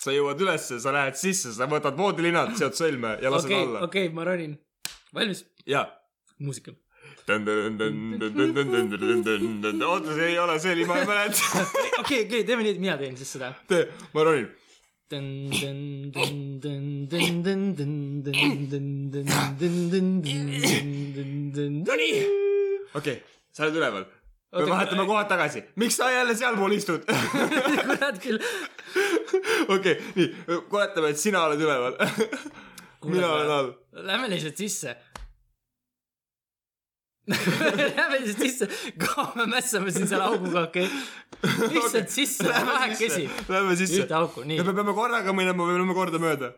sa 0.00 0.14
jõuad 0.14 0.40
ülesse, 0.40 0.80
sa 0.80 0.94
lähed 0.96 1.18
sisse, 1.20 1.52
sa 1.54 1.68
võtad 1.70 1.98
voodilinad, 1.98 2.54
seod 2.58 2.74
sõlme 2.78 3.18
ja 3.22 3.30
lased 3.30 3.50
okei, 3.50 3.62
alla. 3.62 3.82
okei, 3.86 4.08
ma 4.16 4.26
ronin. 4.26 4.58
valmis? 5.14 5.44
ja. 5.66 5.86
muusika. 6.38 6.74
oota, 9.86 10.14
see 10.16 10.32
ei 10.32 10.38
ole 10.38 10.58
see 10.58 10.86
ma 10.88 10.98
ei 10.98 11.06
mäleta. 11.06 11.66
okei, 12.02 12.24
okei, 12.26 12.42
teeme 12.42 12.66
nii, 12.66 12.74
et 12.74 12.82
mina 12.82 12.98
teen 12.98 13.14
siis 13.20 13.36
seda. 13.38 13.54
tee, 13.70 13.86
ma 14.16 14.26
ronin. 14.26 14.50
Nonii. 21.86 22.18
okei, 22.94 23.16
sa 23.50 23.64
oled 23.66 23.74
üleval. 23.80 24.04
me 24.54 24.66
vahetame 24.70 25.06
kohad 25.06 25.28
tagasi. 25.28 25.64
miks 25.76 25.96
sa 25.98 26.10
jälle 26.14 26.34
sealpool 26.38 26.72
istud? 26.76 27.02
kurat 27.10 28.22
küll. 28.22 28.38
okei, 29.68 29.98
nii, 30.14 30.28
oletame, 30.70 31.08
et 31.10 31.18
sina 31.18 31.42
oled 31.48 31.60
üleval. 31.60 31.98
mina 33.10 33.32
olen 33.34 33.50
all. 33.50 33.72
Lähme 33.92 34.30
lihtsalt 34.30 34.56
sisse. 34.62 34.94
Lähme 37.96 38.18
lihtsalt 38.20 38.40
sisse, 38.42 38.66
kaua 38.98 39.32
me 39.38 39.46
mässame 39.54 39.92
siin 39.94 40.08
selle 40.10 40.26
auguga, 40.26 40.64
okei 40.68 40.88
okay.. 40.88 41.68
lihtsalt 41.74 42.10
sisse, 42.10 42.48
kahekesi. 42.48 43.28
Lähme 43.48 43.76
sisse 43.78 44.02
ühte. 44.02 44.16
auku, 44.18 44.42
nii 44.46 44.58
ja. 44.58 44.66
me 44.66 44.74
peame 44.74 44.94
korraga 44.96 45.34
minema 45.36 45.68
või 45.68 45.78
peame 45.78 45.96
kordamööda? 45.96 46.50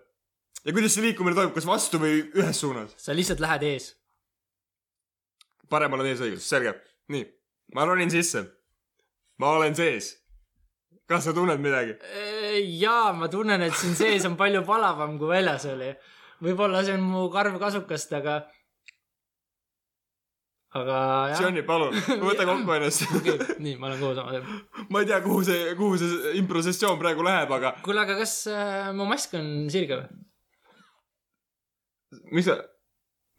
ja 0.64 0.72
kuidas 0.72 0.94
see 0.94 1.04
liikumine 1.06 1.36
toimub, 1.36 1.54
kas 1.56 1.66
vastu 1.68 2.00
või 2.02 2.22
ühes 2.38 2.62
suunas? 2.62 2.94
sa 3.00 3.16
lihtsalt 3.16 3.42
lähed 3.42 3.66
ees. 3.68 3.92
paremal 5.70 6.04
on 6.04 6.10
eesõigus, 6.12 6.48
selge. 6.48 6.74
nii, 7.12 7.26
ma 7.74 7.86
ronin 7.88 8.12
sisse. 8.12 8.44
ma 9.42 9.52
olen 9.58 9.76
sees. 9.76 10.14
kas 11.10 11.28
sa 11.28 11.36
tunned 11.36 11.60
midagi? 11.60 11.98
jaa, 12.80 13.12
ma 13.12 13.28
tunnen, 13.32 13.68
et 13.68 13.76
siin 13.76 13.96
sees 13.98 14.26
on 14.28 14.38
palju 14.40 14.64
palavam, 14.68 15.18
kui 15.18 15.34
väljas 15.34 15.66
oli. 15.72 15.92
võib-olla 16.42 16.84
see 16.86 16.96
on 16.96 17.06
mu 17.06 17.28
karv 17.34 17.58
kasukast, 17.60 18.12
aga. 18.22 18.42
Aga 20.80 20.98
jah. 21.32 21.44
Johnny, 21.44 21.62
palun, 21.68 21.96
võta 22.22 22.46
kokku 22.48 22.76
ennast. 22.76 23.06
okei, 23.20 23.38
nii, 23.62 23.76
ma 23.80 23.90
olen 23.90 24.02
koos 24.02 24.20
oma. 24.22 24.42
ma 24.88 25.02
ei 25.02 25.08
tea, 25.10 25.20
kuhu 25.24 25.44
see, 25.46 25.72
kuhu 25.78 26.00
see 26.00 26.34
improvisatsioon 26.42 27.00
praegu 27.00 27.24
läheb, 27.26 27.52
aga 27.58 27.74
kuule, 27.84 28.04
aga 28.06 28.18
kas 28.22 28.36
äh, 28.52 28.90
mu 28.96 29.08
mask 29.10 29.36
on 29.38 29.50
sirge 29.72 30.00
või? 30.00 30.22
mis 32.36 32.48
sa, 32.48 32.58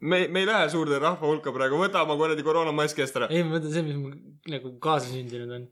me, 0.02 0.24
me 0.28 0.44
ei 0.44 0.50
lähe 0.50 0.70
suurde 0.72 1.02
rahva 1.02 1.26
hulka 1.30 1.54
praegu, 1.54 1.78
võta 1.80 2.02
oma 2.06 2.18
kuradi 2.20 2.46
koroonamask 2.46 3.02
eest 3.02 3.20
ära. 3.20 3.30
ei, 3.34 3.42
ma 3.46 3.56
mõtlen 3.56 3.74
see, 3.74 3.86
mis 3.86 3.98
mul 3.98 4.16
nagu 4.54 4.74
kaasasündinud 4.82 5.58
on 5.58 5.68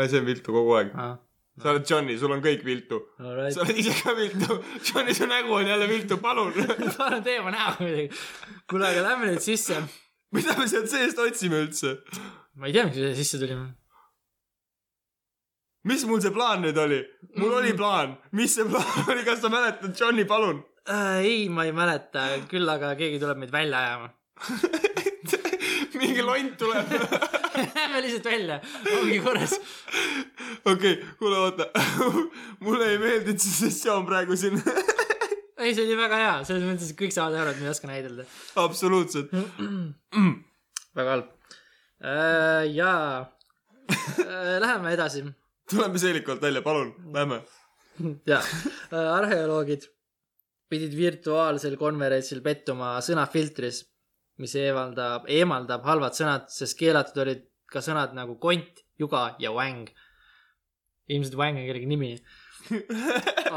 see 0.00 0.20
on 0.20 0.26
viltu 0.26 0.52
kogu 0.52 0.76
aeg. 0.78 0.92
ah.. 0.96 1.16
sa 1.60 1.72
oled 1.72 1.88
Johnny, 1.88 2.16
sul 2.18 2.32
on 2.32 2.42
kõik 2.44 2.64
viltu. 2.64 3.00
Alright. 3.20 3.54
sa 3.54 3.64
oled 3.64 3.80
ise 3.82 3.92
ka 3.98 4.14
viltu. 4.16 4.56
Johnny, 4.88 5.14
su 5.14 5.28
nägu 5.28 5.52
on 5.58 5.68
jälle 5.68 5.88
viltu, 5.90 6.18
palun. 6.22 6.52
palun 6.98 7.24
tee 7.24 7.40
oma 7.40 7.52
näo 7.52 7.74
midagi. 7.80 8.08
kuule, 8.70 8.88
aga 8.88 9.04
lähme 9.08 9.32
nüüd 9.32 9.44
sisse. 9.44 9.82
Mida 10.32 10.56
me 10.58 10.66
sealt 10.70 10.90
seest 10.92 11.20
otsime 11.22 11.62
üldse? 11.66 11.96
ma 12.56 12.68
ei 12.68 12.74
tea, 12.76 12.86
miks 12.88 12.98
me 12.98 13.06
siia 13.08 13.20
sisse 13.20 13.40
tulime. 13.42 13.68
mis 15.88 16.04
mul 16.08 16.22
see 16.24 16.34
plaan 16.34 16.64
nüüd 16.64 16.78
oli? 16.84 17.00
mul 17.40 17.58
oli 17.60 17.74
plaan, 17.78 18.16
mis 18.38 18.56
see 18.58 18.68
plaan 18.68 19.04
oli, 19.12 19.24
kas 19.28 19.42
sa 19.44 19.52
mäletad, 19.52 19.94
Johnny, 19.98 20.26
palun? 20.28 20.64
äh,. 20.88 21.20
ei, 21.20 21.46
ma 21.48 21.68
ei 21.68 21.76
mäleta, 21.76 22.28
küll 22.50 22.76
aga 22.76 22.94
keegi 22.98 23.22
tuleb 23.22 23.44
meid 23.44 23.54
välja 23.54 23.84
ajama. 23.86 24.12
mingi 26.02 26.22
lont 26.22 26.56
tuleb. 26.58 26.86
Lähme 27.74 28.00
lihtsalt 28.02 28.24
välja, 28.24 28.60
ongi 28.98 29.18
korras. 29.20 29.54
okei, 30.64 31.04
kuule 31.18 31.38
oota. 31.38 31.66
mulle 32.60 32.90
ei 32.94 32.98
meeldinud 32.98 33.40
see 33.42 33.54
sessioon 33.66 34.06
praegu 34.08 34.36
siin. 34.36 34.58
ei, 35.62 35.74
see 35.76 35.86
oli 35.86 35.98
väga 35.98 36.18
hea, 36.20 36.34
selles 36.48 36.66
mõttes, 36.68 36.90
et 36.92 36.98
kõik 36.98 37.14
saavad 37.14 37.38
aru, 37.40 37.54
et 37.54 37.62
me 37.62 37.68
ei 37.68 37.72
oska 37.72 37.90
näidelda. 37.90 38.26
absoluutselt. 38.62 39.32
väga 40.98 41.16
halb 41.16 41.30
äh,. 42.02 42.68
jaa 42.74 43.22
äh,, 43.22 44.58
läheme 44.60 44.92
edasi. 44.92 45.24
tuleme 45.70 46.02
seelikult 46.02 46.42
välja, 46.42 46.62
palun, 46.62 46.94
lähme. 47.14 47.42
jaa, 48.28 48.42
arheoloogid 48.90 49.88
pidid 50.72 50.94
virtuaalsel 50.96 51.76
konverentsil 51.80 52.40
pettuma 52.44 52.94
sõnafiltris, 53.04 53.82
mis 54.40 54.54
eemaldab, 54.56 55.26
eemaldab 55.28 55.84
halvad 55.84 56.16
sõnad, 56.16 56.48
sest 56.52 56.78
keelatud 56.80 57.20
olid 57.26 57.42
ka 57.72 57.82
sõnad 57.84 58.14
nagu 58.16 58.38
kont, 58.40 58.80
juga 59.00 59.32
ja 59.42 59.52
wäng. 59.52 59.90
ilmselt 61.12 61.36
wäng 61.36 61.58
on 61.60 61.66
kellegi 61.68 61.88
nimi. 61.90 62.14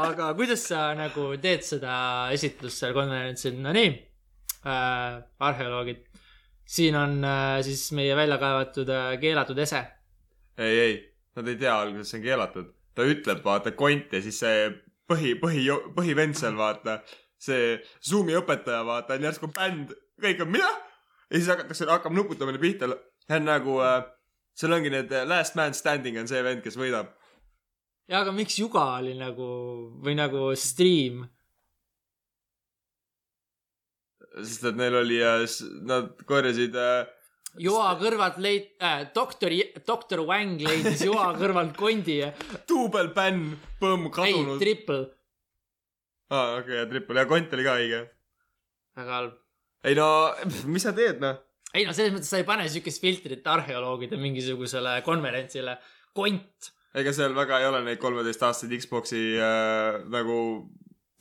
Aga 0.06 0.30
kuidas 0.38 0.66
sa 0.70 0.90
nagu 0.98 1.32
teed 1.42 1.64
seda 1.66 1.96
esitlust 2.34 2.82
seal 2.82 2.94
konverentsil, 2.96 3.58
no 3.62 3.74
nii 3.76 3.90
äh,, 4.66 5.18
arheoloogid, 5.48 6.06
siin 6.66 6.96
on 6.98 7.20
äh, 7.24 7.58
siis 7.66 7.88
meie 7.96 8.16
välja 8.18 8.38
kaevatud 8.42 8.90
äh, 8.90 9.12
keelatud 9.22 9.58
ese. 9.62 9.84
ei, 10.58 10.80
ei, 10.86 10.96
nad 11.36 11.52
ei 11.52 11.60
tea 11.60 11.76
alguses, 11.76 12.10
see 12.10 12.20
on 12.20 12.26
keelatud. 12.26 12.72
ta 12.96 13.04
ütleb, 13.04 13.44
vaata, 13.44 13.74
kont 13.76 14.12
ja 14.16 14.22
siis 14.24 14.40
see 14.40 14.66
põhi, 15.10 15.36
põhi, 15.40 15.66
põhivend 15.96 16.38
seal, 16.38 16.56
vaata, 16.58 17.00
see 17.38 17.76
Zoomi 18.04 18.36
õpetaja, 18.38 18.82
vaata, 18.88 19.18
on 19.18 19.28
järsku 19.28 19.50
bänd, 19.54 19.92
kõik 20.22 20.42
on 20.42 20.52
mida? 20.54 20.72
ja 21.30 21.38
siis 21.38 21.50
hakatakse, 21.50 21.88
hakkab 21.90 22.14
nuputamine 22.16 22.60
pihta. 22.62 22.88
see 23.26 23.38
on 23.38 23.48
nagu 23.48 23.78
äh,, 23.84 24.02
seal 24.56 24.72
ongi 24.76 24.92
need 24.92 25.12
äh, 25.12 25.26
last 25.28 25.56
man 25.58 25.74
standing 25.74 26.18
on 26.18 26.28
see 26.30 26.42
vend, 26.42 26.62
kes 26.64 26.78
võidab. 26.80 27.12
Ja 28.10 28.20
aga 28.22 28.32
miks 28.34 28.58
juga 28.58 28.84
oli 28.98 29.16
nagu 29.18 29.48
või 30.02 30.14
nagu 30.18 30.50
stream? 30.58 31.24
sest 34.36 34.66
et 34.68 34.76
neil 34.76 34.96
oli 34.98 35.20
äh,, 35.24 35.44
nad 35.88 36.10
korjasid 36.28 36.74
äh, 36.76 37.06
Joa 37.56 37.94
kõrvalt 37.96 38.36
leid- 38.44 38.74
äh,, 38.84 39.06
doktori, 39.14 39.62
doktor 39.86 40.20
Wang 40.28 40.60
leidis 40.60 41.06
Joa 41.06 41.30
kõrvalt 41.40 41.72
kondi 41.78 42.18
ja 42.20 42.32
duubelbänn, 42.68 43.54
põmm, 43.80 44.10
ei, 44.10 44.12
kadunud. 44.18 44.60
triple. 44.60 45.00
aa, 46.34 46.58
okei, 46.60 46.76
ja 46.82 46.84
triple 46.90 47.22
ja 47.22 47.30
kont 47.30 47.56
oli 47.56 47.66
ka 47.66 47.78
õige. 47.80 48.02
väga 49.00 49.18
halb. 49.20 49.40
ei 49.88 49.96
no, 49.96 50.08
mis 50.74 50.84
sa 50.84 50.92
teed, 50.96 51.22
noh? 51.24 51.40
ei 51.72 51.88
no 51.88 51.96
selles 51.96 52.12
mõttes 52.14 52.32
sa 52.32 52.40
ei 52.40 52.48
pane 52.48 52.68
siukest 52.72 53.00
filtrit 53.00 53.52
arheoloogide 53.56 54.20
mingisugusele 54.20 54.98
konverentsile. 55.06 55.78
kont. 56.16 56.72
Ega 56.96 57.12
seal 57.16 57.36
väga 57.36 57.60
ei 57.60 57.68
ole 57.68 57.82
neid 57.84 58.00
kolmeteistaastaseid 58.02 58.80
Xbox'i 58.82 59.22
äh, 59.36 60.00
nagu 60.12 60.38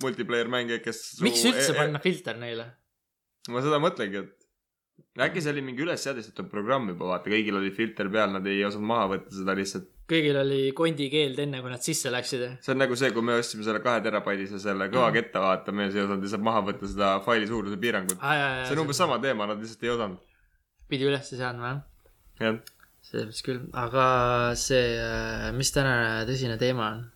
multiplayer 0.03 0.49
mänge, 0.51 0.81
kes 0.83 1.21
miks 1.23 1.45
üldse 1.47 1.75
panna 1.77 2.01
filter 2.03 2.39
neile? 2.39 2.67
ma 3.51 3.61
seda 3.63 3.79
mõtlengi, 3.83 4.23
et 4.23 4.45
äkki 5.27 5.43
see 5.43 5.53
oli 5.53 5.63
mingi 5.63 5.83
üles 5.85 6.03
seadistatud 6.03 6.49
programm 6.51 6.89
juba, 6.91 7.11
vaata, 7.13 7.31
kõigil 7.31 7.59
oli 7.59 7.71
filter 7.75 8.09
peal, 8.11 8.33
nad 8.35 8.47
ei 8.49 8.63
osanud 8.67 8.89
maha 8.89 9.09
võtta 9.13 9.35
seda 9.37 9.55
lihtsalt. 9.57 9.87
kõigil 10.11 10.39
oli 10.41 10.59
kondi 10.77 11.07
keeld 11.13 11.39
enne, 11.45 11.61
kui 11.63 11.71
nad 11.71 11.83
sisse 11.85 12.11
läksid. 12.13 12.45
see 12.65 12.73
on 12.73 12.81
nagu 12.81 12.97
see, 12.99 13.11
kui 13.15 13.25
me 13.25 13.37
ostsime 13.39 13.67
selle 13.67 13.81
kahe 13.85 14.03
terabaidise 14.05 14.59
selle 14.63 14.89
kõvaketta, 14.93 15.43
vaata, 15.45 15.75
me 15.75 15.87
ei 15.87 16.03
osanud 16.03 16.25
lihtsalt 16.25 16.45
maha 16.49 16.63
võtta 16.71 16.91
seda 16.91 17.11
faili 17.25 17.49
suuruse 17.51 17.79
piirangut. 17.81 18.19
see 18.19 18.75
on 18.75 18.85
umbes 18.85 19.03
sama 19.03 19.19
teema, 19.23 19.47
nad 19.51 19.61
lihtsalt 19.61 19.85
ei 19.87 19.93
osanud. 19.95 20.23
pidi 20.89 21.07
ülesse 21.07 21.37
seadma 21.39 21.71
jah, 21.71 21.85
jah, 22.41 22.59
selles 23.05 23.29
mõttes 23.29 23.45
küll, 23.45 23.63
aga 23.77 24.07
see, 24.59 24.97
mis 25.55 25.71
tänane 25.75 26.25
tõsine 26.29 26.59
teema 26.61 26.91
on? 26.91 27.07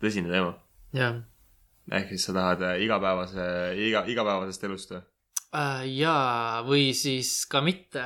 tõsine 0.00 0.32
teema. 0.32 0.54
jah 0.96 1.20
ehk 1.90 2.12
siis 2.14 2.26
sa 2.28 2.34
tahad 2.36 2.64
äh, 2.66 2.80
igapäevase, 2.84 3.44
iga, 3.80 4.04
igapäevasest 4.10 4.66
elust 4.68 4.94
või? 4.94 5.02
äh,. 5.58 5.86
jaa, 5.98 6.62
või 6.66 6.90
siis 6.96 7.32
ka 7.50 7.62
mitte. 7.64 8.04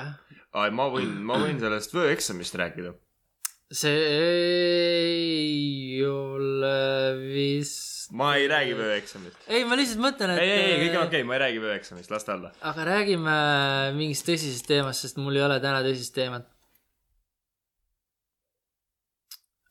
ma 0.54 0.90
võin, 0.92 1.16
ma 1.26 1.40
võin 1.42 1.60
sellest 1.60 1.94
vööeksamist 1.96 2.56
rääkida. 2.60 2.94
see 3.74 3.98
ei 4.14 6.04
ole 6.08 6.78
vist. 7.26 8.08
ma 8.16 8.34
ei 8.38 8.48
räägi. 8.48 8.78
vööeksamist. 8.78 9.44
ei, 9.48 9.66
ma 9.68 9.76
lihtsalt 9.80 10.02
mõtlen, 10.06 10.36
et. 10.36 10.46
ei, 10.46 10.50
ei, 10.54 10.64
ei, 10.64 10.80
kõik 10.86 10.96
on 10.96 11.04
okei 11.04 11.20
okay,, 11.20 11.28
ma 11.28 11.36
ei 11.36 11.44
räägi 11.44 11.62
vööeksamist, 11.66 12.14
las 12.14 12.24
ta 12.24 12.38
olla. 12.38 12.54
aga 12.72 12.88
räägime 12.88 13.36
mingist 14.00 14.28
tõsisest 14.30 14.70
teemast, 14.70 15.04
sest 15.04 15.20
mul 15.20 15.36
ei 15.36 15.44
ole 15.44 15.60
täna 15.60 15.84
tõsist 15.84 16.16
teemat. 16.16 16.48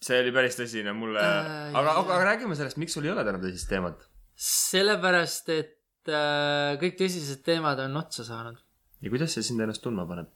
See 0.04 0.20
oli 0.24 0.34
päris 0.36 0.58
tõsine 0.60 0.94
mulle 0.98 1.24
Äh, 1.24 1.70
aga, 1.72 1.96
aga, 2.02 2.18
aga 2.18 2.28
räägime 2.32 2.58
sellest, 2.60 2.80
miks 2.82 2.96
sul 2.98 3.08
ei 3.08 3.14
ole 3.14 3.24
täna 3.28 3.42
tõsist 3.44 3.70
teemat. 3.72 4.04
sellepärast, 4.50 5.50
et 5.54 6.12
äh, 6.12 6.76
kõik 6.82 7.00
tõsised 7.00 7.44
teemad 7.48 7.80
on 7.86 7.98
otsa 8.04 8.28
saanud. 8.28 8.60
ja 9.02 9.14
kuidas 9.14 9.36
see 9.36 9.46
sind 9.50 9.64
ennast 9.64 9.84
tundma 9.86 10.08
paneb? 10.10 10.32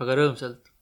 väga 0.00 0.18
rõõmsalt. 0.22 0.74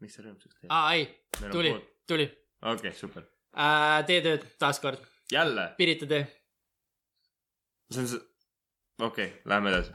miks 0.00 0.16
sa 0.16 0.26
rõõmsaks 0.26 0.60
teed? 0.60 0.70
aa, 0.72 0.94
ei, 0.96 1.08
tuli 1.50 1.74
tuli 2.10 2.26
okei 2.62 2.74
okay,, 2.90 2.92
super. 2.98 3.26
äh,. 3.54 4.00
tee 4.06 4.20
tööd 4.24 4.46
taaskord, 4.58 5.02
jälle, 5.32 5.70
Pirita 5.78 6.08
tee. 6.10 6.24
see 7.90 8.02
on 8.02 8.08
see, 8.14 8.22
okei 8.98 9.28
okay,, 9.28 9.42
lähme 9.52 9.74
edasi. 9.74 9.94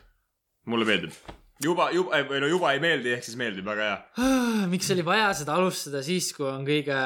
mulle 0.71 0.87
meeldib. 0.91 1.17
juba, 1.63 1.89
juba, 1.95 2.19
või 2.29 2.41
no 2.43 2.49
juba 2.51 2.73
ei 2.75 2.81
meeldi, 2.83 3.13
ehk 3.15 3.25
siis 3.27 3.37
meeldib, 3.39 3.65
väga 3.67 3.87
hea. 3.87 4.27
miks 4.73 4.91
oli 4.95 5.05
vaja 5.07 5.31
seda 5.37 5.55
alustada 5.59 6.01
siis, 6.05 6.31
kui 6.35 6.47
on 6.49 6.65
kõige 6.67 6.99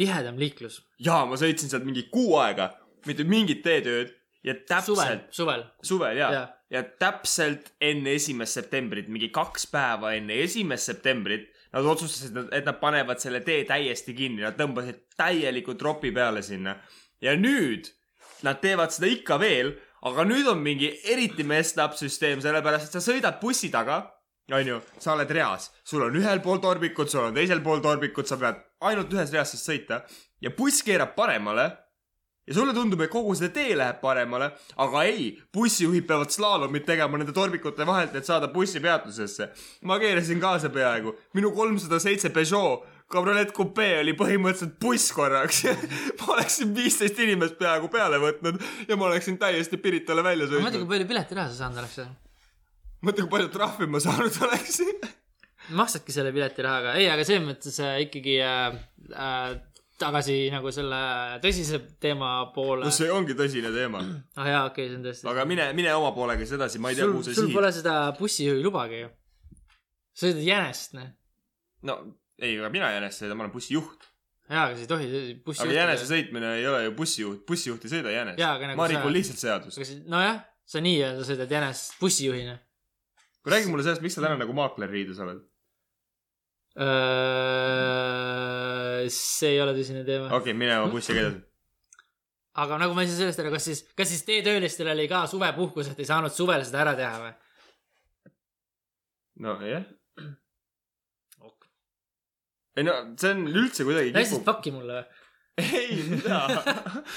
tihedam 0.00 0.40
liiklus? 0.40 0.80
jaa, 1.02 1.24
ma 1.28 1.38
sõitsin 1.40 1.72
sealt 1.72 1.86
mingi 1.88 2.06
kuu 2.12 2.36
aega, 2.40 2.72
mitte 3.08 3.26
mingit 3.28 3.62
teetööd 3.66 4.12
ja 4.46 4.56
täpselt,, 4.56 5.28
suvel. 5.34 5.64
suvel 5.84 6.18
jaa 6.18 6.32
Jaa. 6.32 6.32
ja. 6.32 6.44
ja 6.78 6.84
täpselt 7.04 7.72
enne 7.82 8.16
esimest 8.18 8.58
septembrit, 8.58 9.10
mingi 9.12 9.30
kaks 9.34 9.68
päeva 9.72 10.14
enne 10.18 10.40
esimest 10.44 10.90
septembrit, 10.90 11.48
nad 11.72 11.86
otsustasid, 11.88 12.36
et 12.52 12.66
nad 12.68 12.78
panevad 12.80 13.22
selle 13.22 13.40
tee 13.44 13.62
täiesti 13.68 14.14
kinni, 14.16 14.42
nad 14.44 14.58
tõmbasid 14.58 15.06
täieliku 15.16 15.76
tropi 15.80 16.12
peale 16.12 16.42
sinna. 16.44 16.76
ja 17.22 17.36
nüüd 17.38 17.88
nad 18.42 18.58
teevad 18.62 18.90
seda 18.90 19.08
ikka 19.12 19.38
veel, 19.38 19.76
aga 20.08 20.24
nüüd 20.26 20.48
on 20.50 20.62
mingi 20.62 20.90
eriti 21.12 21.44
messed 21.46 21.78
up 21.82 21.94
süsteem, 21.98 22.42
sellepärast 22.42 22.90
et 22.90 22.98
sa 22.98 23.04
sõidad 23.04 23.38
bussi 23.42 23.70
taga, 23.72 24.02
onju, 24.52 24.80
sa 24.98 25.14
oled 25.14 25.30
reas, 25.32 25.70
sul 25.86 26.02
on 26.08 26.18
ühel 26.18 26.42
pool 26.44 26.60
tormikud, 26.62 27.10
sul 27.10 27.28
on 27.28 27.36
teisel 27.36 27.62
pool 27.64 27.82
tormikud, 27.84 28.26
sa 28.28 28.38
pead 28.40 28.58
ainult 28.88 29.14
ühes 29.14 29.32
reas 29.32 29.54
saad 29.54 29.62
sõita. 29.62 30.02
Ja 30.42 30.50
buss 30.56 30.82
keerab 30.82 31.14
paremale. 31.16 31.70
Ja 32.42 32.56
sulle 32.56 32.72
tundub, 32.74 32.98
et 33.04 33.10
kogu 33.10 33.36
see 33.38 33.52
tee 33.54 33.76
läheb 33.78 34.00
paremale, 34.02 34.48
aga 34.82 35.04
ei, 35.06 35.28
bussijuhid 35.54 36.08
peavad 36.08 36.32
slaalomit 36.34 36.82
tegema 36.88 37.20
nende 37.20 37.30
tormikute 37.36 37.86
vahelt, 37.86 38.16
et 38.18 38.26
saada 38.26 38.48
bussipeatusesse. 38.50 39.46
ma 39.86 40.00
keerasin 40.02 40.40
kaasa 40.42 40.72
peaaegu, 40.74 41.14
minu 41.38 41.52
kolmsada 41.54 42.00
seitse 42.02 42.32
Peugeot 42.34 42.82
kabriolett 43.12 43.54
kupee 43.56 44.00
oli 44.00 44.14
põhimõtteliselt 44.18 44.76
buss 44.82 45.12
korraks. 45.16 45.62
ma 46.20 46.28
oleksin 46.36 46.74
viisteist 46.76 47.18
inimest 47.22 47.58
peaaegu 47.60 47.90
peale 47.92 48.20
võtnud 48.22 48.60
ja 48.88 48.98
ma 48.98 49.10
oleksin 49.10 49.38
täiesti 49.40 49.80
Piritale 49.82 50.24
välja 50.24 50.48
sõitnud. 50.50 50.78
kui 50.82 50.92
palju 50.94 51.08
piletiraha 51.10 51.50
sa 51.52 51.64
saanud 51.64 51.82
oleks. 51.82 51.98
mõtle, 53.02 53.26
kui 53.26 53.34
palju 53.36 53.50
trahvi 53.56 53.90
ma 53.90 54.00
saanud 54.02 54.38
oleksin. 54.48 55.02
maksadki 55.80 56.14
selle 56.14 56.32
piletirahaga, 56.34 56.96
ei, 56.98 57.10
aga 57.12 57.26
selles 57.26 57.44
mõttes 57.46 57.76
äh, 57.84 58.00
ikkagi 58.06 58.38
äh, 58.42 58.78
äh, 59.14 59.52
tagasi 60.02 60.36
nagu 60.52 60.72
selle 60.74 61.00
tõsise 61.42 61.78
teema 62.02 62.32
poole 62.54 62.88
no. 62.88 62.94
see 62.94 63.10
ongi 63.12 63.36
tõsine 63.38 63.70
teema. 63.74 64.02
ah 64.40 64.48
jaa, 64.50 64.64
okei 64.70 64.86
okay,, 64.86 64.90
see 64.90 64.98
on 64.98 65.06
tõesti. 65.06 65.28
aga 65.34 65.46
mine, 65.48 65.68
mine 65.78 65.94
oma 65.98 66.10
poolega 66.16 66.42
siis 66.42 66.56
edasi, 66.58 66.82
ma 66.82 66.92
ei 66.92 66.98
tea, 66.98 67.06
sul 67.06 67.18
kuhu, 67.18 67.26
sa 67.28 67.36
sul 67.36 67.46
sihid. 67.46 67.58
pole 67.58 67.72
seda 67.76 67.96
bussijuhi 68.18 68.64
lubagi 68.64 69.04
ju. 69.04 69.12
sa 70.12 70.26
sõidad 70.26 70.44
jänest, 70.48 70.98
noh. 70.98 71.14
no 71.88 72.00
ei, 72.42 72.56
aga 72.58 72.70
mina 72.74 72.90
jänest 72.96 73.22
sõidan, 73.22 73.38
ma 73.38 73.46
olen 73.46 73.54
bussijuht. 73.54 74.08
jaa, 74.50 74.66
aga 74.66 74.74
sa 74.74 74.82
ei 74.82 74.90
tohi 74.90 75.22
bussi 75.46 75.64
aga 75.64 75.76
jänese. 75.78 76.08
sõitmine 76.10 76.56
ei 76.58 76.66
ole 76.68 76.82
ju 76.88 76.96
bussijuht, 76.98 77.44
bussijuht 77.48 77.86
ei 77.86 77.94
sõida 77.94 78.12
aga 78.48 78.72
nagu 78.72 78.80
ma 78.80 78.88
sa- 78.88 78.96
rikun 78.96 79.14
lihtsalt 79.14 79.40
sa, 79.42 79.60
nojah, 80.10 80.42
sa 80.66 80.82
nii-öelda 80.84 81.28
sõidad 81.28 81.56
jänest 81.56 81.96
bussijuhina. 82.00 82.58
räägi 83.46 83.70
mulle 83.70 83.86
sellest, 83.86 84.02
miks 84.02 84.18
sa 84.18 84.24
täna 84.26 84.36
nagu 84.40 84.52
maakler 84.56 84.90
riides 84.90 85.22
oled? 85.22 85.40
see 89.12 89.50
ei 89.52 89.60
ole 89.60 89.74
tõsine 89.76 90.04
teema. 90.08 90.28
okei 90.30 90.38
okay,, 90.38 90.54
mine 90.56 90.78
oma 90.80 90.92
bussiga 90.92 91.20
edasi. 91.20 91.42
aga 92.64 92.78
nagu 92.80 92.96
ma 92.96 93.04
ei 93.04 93.10
saa 93.10 93.22
sellest 93.22 93.42
aru, 93.42 93.52
kas 93.54 93.66
siis, 93.68 93.82
kas 93.96 94.08
siis 94.08 94.24
teetöölistel 94.28 94.88
oli 94.94 95.08
ka 95.10 95.26
suvepuhkus, 95.30 95.92
et 95.92 96.00
ei 96.00 96.08
saanud 96.08 96.32
suvel 96.32 96.64
seda 96.64 96.84
ära 96.86 96.94
teha 96.98 97.18
või? 97.22 97.32
nojah. 99.46 99.84
Ei 102.76 102.86
no 102.86 102.94
see 103.20 103.34
on 103.34 103.44
üldse 103.50 103.86
kuidagi 103.88 104.14
läksid 104.14 104.38
kipub. 104.38 104.46
pakki 104.48 104.72
mulle 104.74 105.02
või? 105.02 105.20
ei, 105.60 105.98
mida? 106.08 106.40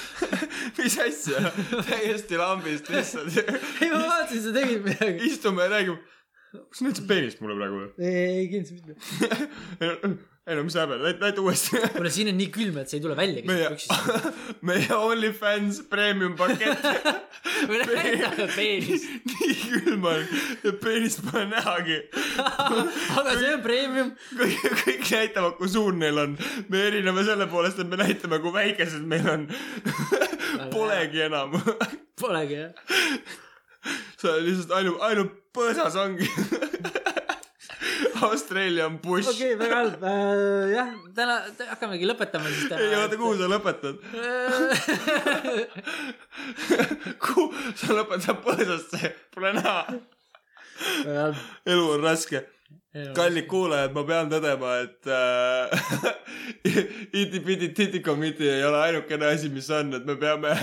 mis 0.78 0.98
asja? 1.06 1.52
täiesti 1.88 2.40
lambist 2.40 2.90
lihtsalt. 2.92 3.40
ei, 3.40 3.90
ma 3.92 4.02
vaatasin, 4.02 4.44
sa 4.44 4.54
tegid 4.56 4.84
midagi. 4.84 5.30
istume 5.30 5.64
ja 5.64 5.72
räägime. 5.72 5.98
kas 6.52 6.80
sa 6.80 6.88
näitasid 6.88 7.08
peenist 7.08 7.44
mulle 7.44 7.58
praegu 7.58 7.82
või? 7.82 7.90
ei, 8.12 8.48
kindlasti 8.52 8.80
mitte. 8.80 10.16
ei 10.46 10.54
no 10.54 10.62
mis 10.62 10.76
häbened, 10.78 11.18
näita, 11.18 11.42
uuesti. 11.42 11.78
kuule, 11.96 12.10
siin 12.14 12.28
on 12.30 12.36
nii 12.38 12.50
külm, 12.54 12.76
et 12.78 12.90
see 12.90 13.00
ei 13.00 13.02
tule 13.02 13.16
väljagi 13.18 13.48
meie 13.50 13.70
meie 14.68 14.94
OnlyFans 14.94 15.80
premium 15.90 16.36
pakett. 16.38 16.84
või 17.66 17.80
näita 17.82 18.46
peenis. 18.54 19.08
nii 19.32 19.56
külm 19.72 20.06
on, 20.06 20.22
et 20.62 20.78
peenist 20.84 21.24
pole 21.26 21.48
nähagi. 21.50 21.98
aga 23.18 23.34
see 23.40 23.50
on 23.56 23.64
premium. 23.64 24.12
kõik, 24.38 24.68
kõik 24.84 25.10
näitavad, 25.16 25.56
kui 25.58 25.72
suur 25.72 25.98
neil 25.98 26.22
on. 26.22 26.36
me 26.70 26.84
erineme 26.92 27.26
selle 27.26 27.48
poolest, 27.50 27.82
et 27.82 27.90
me 27.90 27.98
näitame, 28.04 28.38
kui 28.44 28.54
väikesed 28.54 29.02
meil 29.02 29.26
on. 29.32 29.48
Polegi 30.70 31.26
enam. 31.26 31.58
Polegi 32.22 32.60
jah. 32.60 32.94
sa 34.14 34.36
oled 34.36 34.46
lihtsalt 34.46 34.78
ainult, 34.78 35.02
ainult 35.10 35.34
põõsas 35.58 35.98
ongi. 36.06 36.30
Australian 38.30 38.98
bush 39.02 39.28
okei 39.28 39.54
okay,, 39.54 39.58
väga 39.60 39.76
halb 39.80 40.04
äh,. 40.04 40.72
jah, 40.72 40.90
täna 41.14 41.36
tä- 41.58 41.68
hakkamegi 41.72 42.08
lõpetama 42.08 42.50
siis 42.52 42.68
täna. 42.70 42.82
ei 42.82 42.96
oota, 43.00 43.16
kuhu 43.20 43.36
sa 43.38 43.48
lõpetad? 43.52 43.96
kuhu 47.26 47.46
sa 47.74 47.96
lõpetad 48.00 48.42
põõsasse, 48.44 49.12
pole 49.34 49.54
näha. 49.56 49.80
elu 51.66 51.88
on 51.94 52.04
raske. 52.04 52.44
kallid 53.16 53.44
kuulajad, 53.50 53.92
ma 53.92 54.06
pean 54.08 54.30
tõdema, 54.32 54.78
et 54.86 55.10
äh, 55.12 55.66
Iti-Piti 57.20 57.68
Titi 57.76 58.00
komitee 58.00 58.54
ei 58.56 58.64
ole 58.64 58.80
ainukene 58.86 59.28
asi, 59.34 59.50
mis 59.52 59.68
on, 59.70 59.92
et 59.98 60.06
me 60.08 60.16
peame 60.16 60.54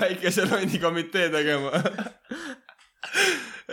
väikese 0.00 0.46
lonni 0.46 0.78
komitee 0.82 1.28
tegema. 1.34 1.82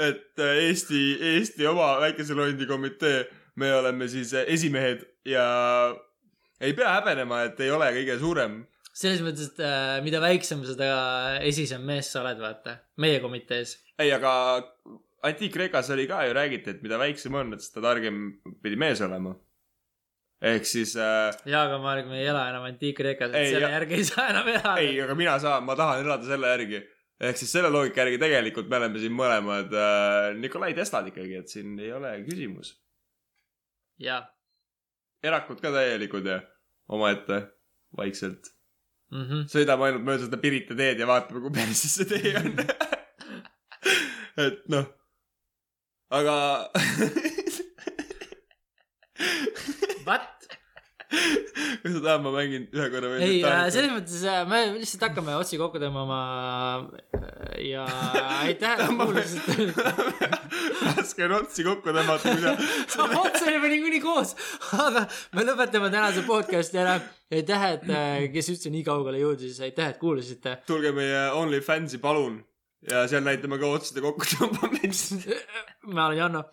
Et 0.09 0.39
äh, 0.39 0.61
Eesti, 0.67 1.01
Eesti 1.35 1.67
oma 1.67 1.95
väikese 2.03 2.37
londi 2.37 2.67
komitee, 2.69 3.25
me 3.55 3.73
oleme 3.73 4.07
siis 4.11 4.33
äh, 4.33 4.45
esimehed 4.53 5.05
ja 5.25 5.45
ei 6.61 6.73
pea 6.73 6.97
häbenema, 6.99 7.43
et 7.49 7.59
ei 7.59 7.71
ole 7.71 7.91
kõige 7.99 8.19
suurem 8.21 8.63
selles 8.95 9.19
mõttes, 9.25 9.49
et 9.51 9.57
äh, 9.59 9.97
mida 10.05 10.21
väiksem, 10.23 10.61
seda 10.67 10.85
esisem 11.43 11.83
mees 11.83 12.07
sa 12.13 12.21
oled, 12.21 12.39
vaata. 12.39 12.77
meie 13.03 13.19
komitees. 13.23 13.75
ei, 13.99 14.11
aga 14.15 14.31
Antiik-Kreekas 15.25 15.89
oli 15.95 16.05
ka 16.07 16.21
ju 16.27 16.35
räägiti, 16.37 16.75
et 16.75 16.83
mida 16.85 16.99
väiksem 17.01 17.33
on, 17.35 17.55
et 17.57 17.63
seda 17.65 17.81
targem 17.89 18.21
pidi 18.63 18.77
mees 18.79 19.01
olema. 19.03 19.33
ehk 20.45 20.67
siis 20.69 20.95
äh,, 20.99 21.35
jaa, 21.49 21.65
aga 21.67 21.79
Marek, 21.83 22.07
me 22.07 22.21
ei 22.21 22.27
ela 22.31 22.45
enam 22.51 22.67
Antiik-Kreekas, 22.69 23.33
et 23.33 23.51
selle 23.51 23.67
ja- 23.67 23.75
järgi 23.79 23.99
ei 23.99 24.07
saa 24.07 24.29
enam 24.31 24.47
elada. 24.53 24.77
ei, 24.83 24.95
aga 25.01 25.15
mina 25.15 25.37
saan, 25.43 25.65
ma 25.67 25.75
tahan 25.75 26.05
elada 26.05 26.27
selle 26.31 26.53
järgi. 26.55 26.83
Ehk 27.19 27.39
siis 27.39 27.51
selle 27.55 27.71
loogika 27.71 28.03
järgi 28.03 28.19
tegelikult 28.21 28.69
me 28.69 28.79
oleme 28.81 28.99
siin 28.99 29.15
mõlemad 29.15 29.73
äh, 29.73 30.31
Nikolai 30.39 30.73
Teslad 30.77 31.11
ikkagi, 31.11 31.41
et 31.41 31.51
siin 31.51 31.77
ei 31.79 31.91
ole 31.95 32.17
küsimus. 32.27 32.75
jah 33.99 34.25
erakud 35.25 35.61
ka 35.61 35.71
täielikud 35.73 36.27
ja 36.29 36.41
omaette 36.87 37.41
vaikselt. 37.97 38.51
mm 39.11 39.23
-hmm.. 39.23 39.47
sõidame 39.51 39.87
ainult 39.87 40.05
mööda 40.07 40.25
seda 40.25 40.37
Pirita 40.41 40.75
teed 40.75 40.99
ja 40.99 41.07
vaatame, 41.07 41.41
kui 41.41 41.51
perses 41.55 41.95
see 41.95 42.07
tee 42.09 42.35
on. 42.39 42.51
et 44.45 44.59
noh, 44.69 44.85
aga 46.09 46.35
What? 50.05 50.34
Kas 51.09 51.93
sa 51.93 52.01
tahad, 52.01 52.23
ma 52.25 52.31
mängin 52.33 52.65
ühe 52.73 52.87
korra 52.93 53.11
veel 53.11 53.23
ei, 53.25 53.41
selles 53.73 53.91
mõttes 53.93 54.23
äh, 54.29 54.41
me 54.49 54.61
lihtsalt 54.77 55.05
hakkame 55.07 55.35
otsi 55.37 55.59
kokku 55.61 55.81
tõmbama 55.81 56.19
äh, 57.17 57.35
ja 57.69 57.85
aitäh, 58.41 58.81
kuulasite. 58.89 59.67
raske 60.85 61.27
on 61.27 61.35
otsi 61.39 61.65
kokku 61.67 61.93
tõmmata, 61.95 62.33
kui 62.33 62.41
sa 62.95 63.07
otse 63.23 63.45
olime 63.49 63.71
niikuinii 63.75 64.01
koos, 64.03 64.33
aga 64.77 65.05
me 65.37 65.45
lõpetame 65.47 65.91
tänase 65.93 66.25
podcast'i 66.27 66.81
ära. 66.81 66.97
aitäh, 67.33 67.67
et 67.77 67.87
äh, 67.89 68.25
kes 68.33 68.51
üldse 68.55 68.73
nii 68.73 68.85
kaugele 68.87 69.21
jõudis, 69.21 69.61
aitäh, 69.65 69.93
et 69.93 70.01
kuulasite. 70.01 70.59
tulge 70.67 70.93
meie 70.95 71.27
OnlyFansi, 71.37 72.01
palun. 72.03 72.41
ja 72.89 73.05
seal 73.09 73.23
näitame 73.25 73.61
ka 73.61 73.69
otsade 73.77 74.03
kokkutõmbamist. 74.05 75.29
ma 75.95 76.09
olen 76.09 76.23
Janno. 76.23 76.45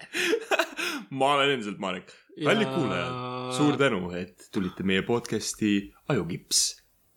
Ma 1.12 1.34
olen 1.36 1.50
endiselt 1.56 1.78
Marek. 1.82 2.12
kallid 2.44 2.66
Ja- 2.68 2.74
kuulajad, 2.74 3.16
suur 3.56 3.76
tänu, 3.76 4.10
et 4.16 4.48
tulite 4.52 4.82
meie 4.82 5.02
podcast'i 5.04 5.92
Ajukips. 6.08 6.62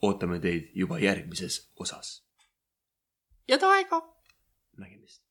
ootame 0.04 0.40
teid 0.44 0.72
juba 0.76 1.00
järgmises 1.00 1.72
osas. 1.80 2.26
ja 3.48 3.58
Toego. 3.58 4.02
nägemist. 4.78 5.24